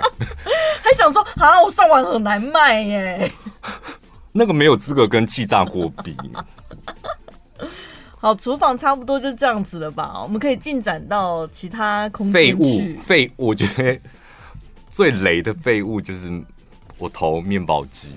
[0.82, 3.32] 还想说啊，我上网很难卖耶。
[4.32, 6.16] 那个没有资格跟气炸锅比。
[8.20, 10.20] 好，厨房差不多就这样子了吧？
[10.22, 12.30] 我们可以进展到其他空。
[12.30, 13.98] 废物，废，我觉得
[14.90, 16.30] 最雷的废物就是
[16.98, 18.08] 我投面包机。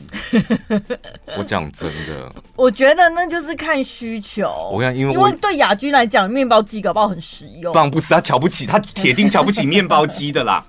[1.38, 4.72] 我讲真的，我觉得那就是看需求。
[4.74, 7.72] 我看，因为因为对亚军来讲，面包机搞不好很实用。
[7.72, 10.66] 不然不是他瞧不起，他铁定瞧不起面包机的啦。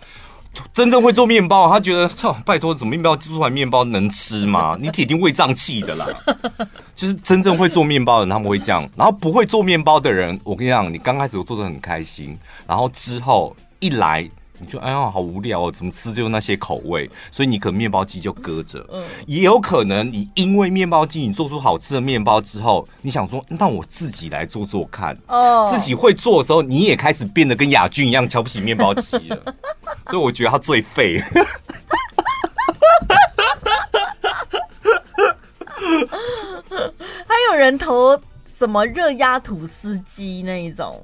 [0.72, 4.76] 真正会做面包，他觉得操，拜托，怎么面包做出来面包能吃吗？
[4.80, 6.06] 你铁定胃胀气的啦。
[6.94, 8.88] 就是真正会做面包的人，他们会这样。
[8.96, 14.28] 然后不会做面包的人，我跟你讲，你刚开始做的很开心，然后之后一来，
[14.58, 18.86] 你就哎呀，好无聊哦，怎么吃就那些口味，所以你可能面包机就搁着。
[19.26, 25.16] 也有可能你因为面包机你做出好吃的面包之后，你想说，那我自己来做做看。
[25.26, 29.54] 哦，自己会做的时候，你也开始变得跟亚俊一样瞧不起面包机了。
[30.06, 31.18] 所以我觉得他最废。
[37.26, 41.02] 还有人投什么热压吐司机那一种，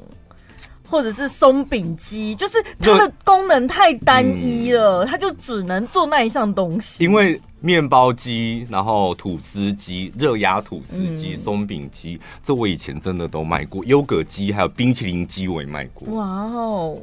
[0.89, 7.05] 或者是松饼机，就是它的功能太单一了，它就只能做那一项东西。
[7.05, 13.85] 因为面包机，然后吐司机、热压吐司机、松饼机，这我以前真的都卖过。
[13.85, 16.09] 优格机还有冰淇淋机我也卖过。
[16.15, 16.97] 哇哦，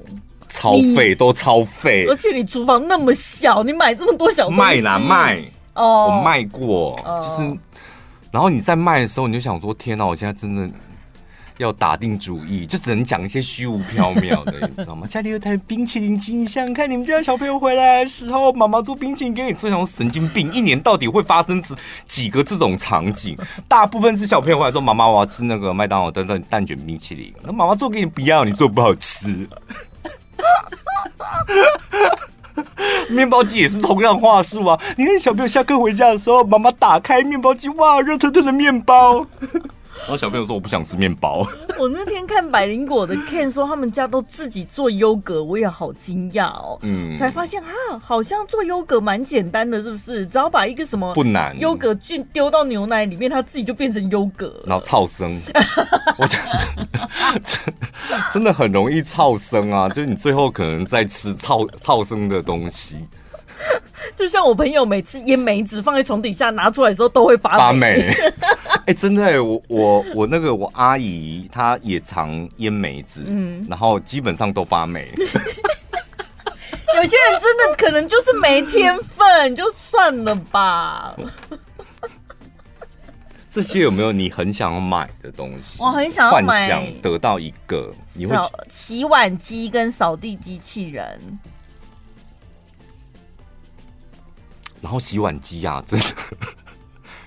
[0.49, 2.05] 超费，都超费。
[2.09, 5.43] 而且你厨房那么小，你买这么多小卖啦卖
[5.73, 7.57] 哦，我卖过，就是，
[8.31, 10.69] 然后你在卖的时候，你就想说：天哪，我现在真的。
[11.59, 15.07] 要打定主意，就只能讲一些虚无缥缈的，你知道吗？
[15.07, 20.53] 家里有台冰淇淋机，你想想看，你们家小朋友回来的时候，妈妈做冰淇淋给你吃，想神经病！
[20.53, 21.59] 一年到底会发生
[22.05, 23.35] 几个这种场景？
[23.67, 29.49] 大部分是小朋友回来说：“妈妈，我要吃那个麦当劳的蛋蛋卷冰淇淋。”那妈妈做给你不要，你做不好吃。
[33.09, 34.79] 面包机也是同样话术啊！
[34.97, 39.25] 你看小朋友下课回家的时候，妈妈打开面包机，哇，热腾腾的面包。
[39.99, 46.79] 然后小朋友说：“我不想吃面包。”我那天看百灵果的 Ken 说他们家都自己做优格，我也好惊讶哦。
[46.81, 47.67] 嗯，才发现啊，
[48.03, 50.25] 好像做优格蛮简单的，是不是？
[50.25, 54.53] 只要把一个什么不难优格菌丢到牛奶里面，它自己就变成优格。
[54.65, 55.39] 然后超生，
[56.17, 59.89] 我真的真的很容易超生啊！
[59.89, 62.97] 就是你最后可能在吃超超生的东西。
[64.15, 67.99] 就像我朋友每次腌梅子放在床底下拿出来的时候都会发霉。
[68.85, 75.11] 哎、欸，真的、欸，我我我那个我阿姨她也常腌梅子，嗯，然后基本上都发霉。
[76.95, 81.15] 有些人真的可能就是没天分，就算了吧。
[83.49, 85.81] 这些有没有你很想要买的东西？
[85.81, 88.35] 我很想要买，幻想得到一个，你会
[88.69, 91.19] 洗碗机跟扫地机器人。
[94.81, 96.05] 然后洗碗机啊，真的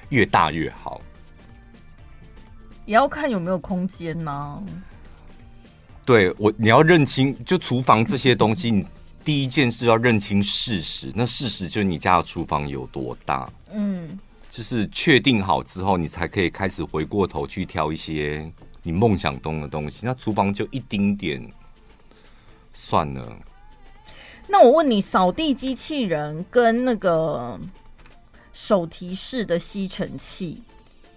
[0.09, 1.01] 越大越好，
[2.87, 4.63] 也要看有没有空间呢、啊。
[6.05, 8.85] 对我，你要认清，就厨房这些东西，你
[9.25, 11.13] 第一件事要认清事实。
[11.15, 14.19] 那事实就是你家的厨房有多大，嗯，
[14.51, 18.51] 就是确定好之后，你才可以开始回过头去挑一些
[18.83, 20.05] 你梦想中的东西。
[20.05, 21.41] 那厨房就一丁点，
[22.73, 23.37] 算了。
[24.51, 27.59] 那我问你，扫地机器人跟那个
[28.53, 30.61] 手提式的吸尘器，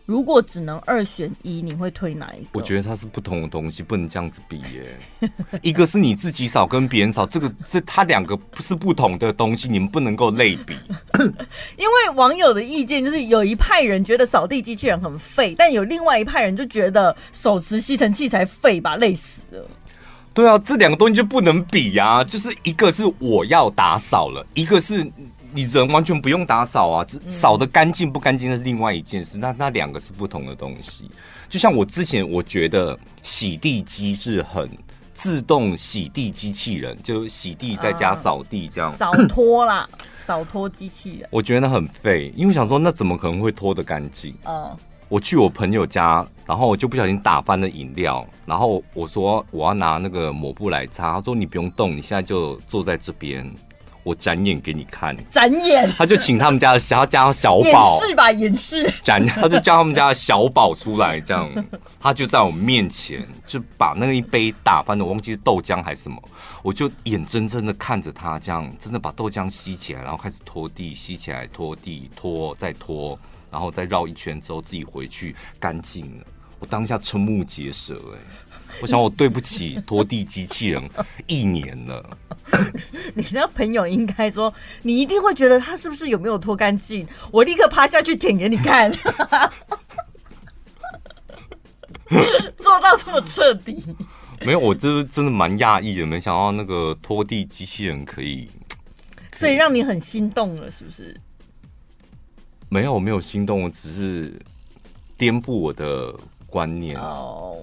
[0.05, 2.49] 如果只能二选一，你会推哪一个？
[2.53, 4.97] 我觉得它是不同的东西，不能这样子比耶。
[5.63, 10.75] 一个是你自己扫，跟别人扫，这个这它两个不是不同的东西，你们不能够类比。
[11.75, 19.67] 因为网友的意见就是，有一派人觉得扫地机器人很废，但有另外一派人就觉得手持吸尘器才废吧，累死了。
[20.33, 22.23] 对啊，这两个东西就不能比啊！
[22.23, 25.05] 就是一个是我要打扫了，一个是
[25.51, 29.37] 你人完全不用打扫啊，只扫的干净不干净那是另外一件事。
[29.37, 31.09] 那那两个是不同的东西。
[31.47, 34.67] 就像我之前我觉得洗地机是很
[35.13, 39.87] 自动洗地机器人，就洗地再加扫地这样，扫拖啦，
[40.25, 41.29] 扫拖机器人。
[41.29, 44.33] 我觉得那很废，因为我想说那怎么可能会拖得干净？
[44.45, 44.75] 嗯。
[45.09, 53.49] 我去我朋友家，然后我就不小心打翻了饮料，然后我说我要拿那个抹布来擦，他说你不用动，你现在就坐在这边，
[54.03, 55.15] 我展演给你看。
[55.29, 58.93] 展演，他就请他们家的小，他家小宝演示吧，演示。
[59.01, 61.49] 展，他就叫他们家的小宝出来，这样，
[61.97, 66.21] 他就在我面前就把那个一杯打翻的，我忘记是豆浆还是什么，
[66.61, 73.17] 我就眼睁睁的看着他这样，真的把豆浆吸起来，然后开始拖地，吸起来拖地，拖再拖。
[73.53, 76.25] 然后再绕一圈之后，自己回去干净了。
[76.59, 78.19] 我当下瞠目结舌，哎，
[78.81, 80.81] 我想我对不起拖地机器人
[81.27, 82.17] 一年了。
[83.13, 84.51] 你那朋友应该说，
[84.81, 87.05] 你一定会觉得他是不是有没有拖干净？
[87.31, 88.91] 我立刻趴下去舔给你看，
[92.57, 93.95] 做到这么彻底。
[94.41, 98.49] 没有，我这是真的蛮讶异的，没想到那个拖地机器人可以，
[99.33, 101.15] 所以让你很心动了，是不是？
[102.73, 104.33] 没有，我没有心动，我只是
[105.15, 106.11] 颠覆我的
[106.47, 106.99] 观念。
[106.99, 107.61] 哦，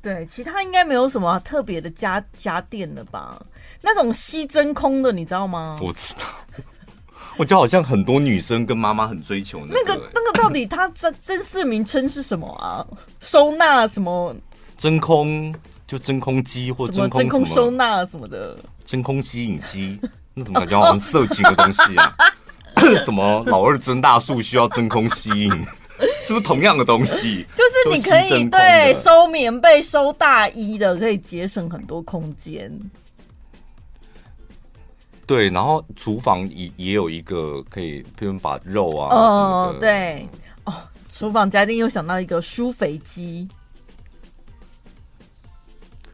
[0.00, 3.38] 对，其他应该没有什么特别的家家电了吧？
[3.82, 5.78] 那种吸真空的，你知道吗？
[5.82, 6.22] 我知道，
[7.36, 12.80] 我觉得好像很多女生跟妈妈很追求那个、欸、那个那个到底它真真实名称是什么啊？
[13.20, 14.34] 收纳什么？
[14.78, 15.54] 真空
[15.86, 18.58] 就真空机或真空真空收纳什么的？
[18.82, 20.00] 真空吸引机？
[20.32, 22.16] 那怎么感觉好像色情的东西啊？
[23.04, 25.50] 什么老二增大术需要真空吸引？
[26.26, 27.46] 是不是同样的东西？
[27.54, 32.72] 就是你可以对收棉被、收大衣的，可以节省很多空间。
[35.26, 40.28] 对，然后厨房也也有一个可以，比如把肉啊，哦，对，
[40.64, 40.74] 哦，
[41.10, 43.48] 厨房家电又想到一个舒肥机。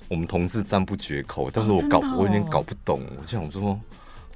[0.09, 3.79] 我们同事赞不绝口，但是我搞、哦哦、我有点搞不懂，我就想说。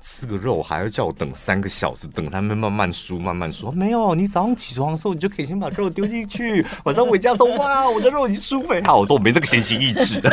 [0.07, 3.73] 吃个肉还要叫我等三个小时，等他们慢慢输慢慢熟。
[3.73, 6.65] 没有，你早上起床的时候，你就可以先把肉丢进去。
[6.85, 8.95] 晚上回家说哇，我的肉已经输肥了。
[8.95, 10.21] 我说我没这个闲情逸致。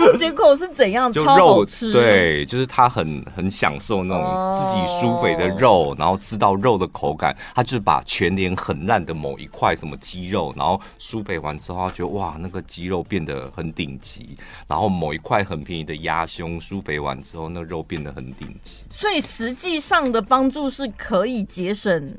[0.00, 1.12] 赞不绝口是怎样？
[1.12, 6.00] 就肉吃，对，就是他很很享受那种自己舒肥的肉，oh.
[6.00, 14.36] 然后吃到肉的口感，他就是把全脸很烂的某一块什么肌肉，然后舒肥完之后，他觉得哇，那个肌肉变得很顶级，
[14.66, 18.84] 然后某一块很便宜的鸭胸舒肥完之后，那肉变得很顶级。
[18.90, 22.14] 所以实际上的帮助是可以节省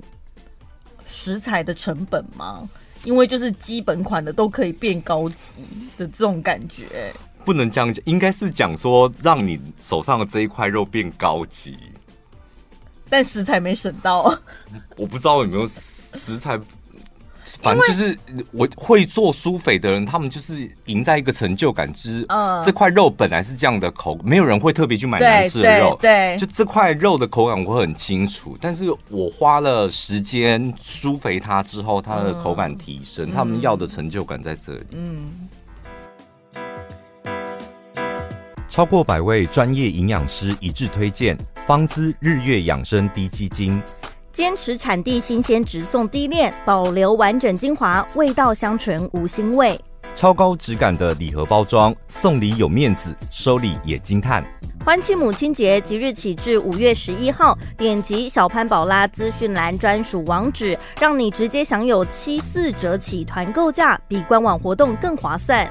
[1.05, 2.67] 食材的成本吗？
[3.03, 5.53] 因为就是基本款的都可以变高级
[5.95, 7.13] 的这种感觉。
[7.45, 11.77] 不能这样讲，应该是讲说让你手上的这一块肉变高级，
[13.07, 14.35] 但食材没省到。
[14.97, 16.59] 我不知道有没有食材，
[17.61, 18.17] 反正就是
[18.51, 22.25] 我会做苏肥的人，他们就是赢在一个成就感之。
[22.29, 25.95] 嗯，这块肉本来是这样的口，没有人会特别去买难吃的肉。
[26.01, 34.85] 对，就这块肉的口感我会很清楚，但是我花了时间舒肥它之后，它的口感提升，他们要的成就感在这里。
[34.91, 35.47] 嗯。
[38.75, 43.81] 超过百位专业营养师一致推荐方姿日月养生低基精，
[44.33, 49.79] 坚持产地新鲜，直送低炼，保留完整精华，味道香醇无腥味。
[50.13, 54.43] 超高质感的礼盒包装，送礼有面子，收礼也惊叹。
[54.83, 65.65] 欢庆母亲节，即日起至五月十一号，点击小潘宝拉资讯栏专属网址，让你直接享有七四折起团购价，比官网活动更划算。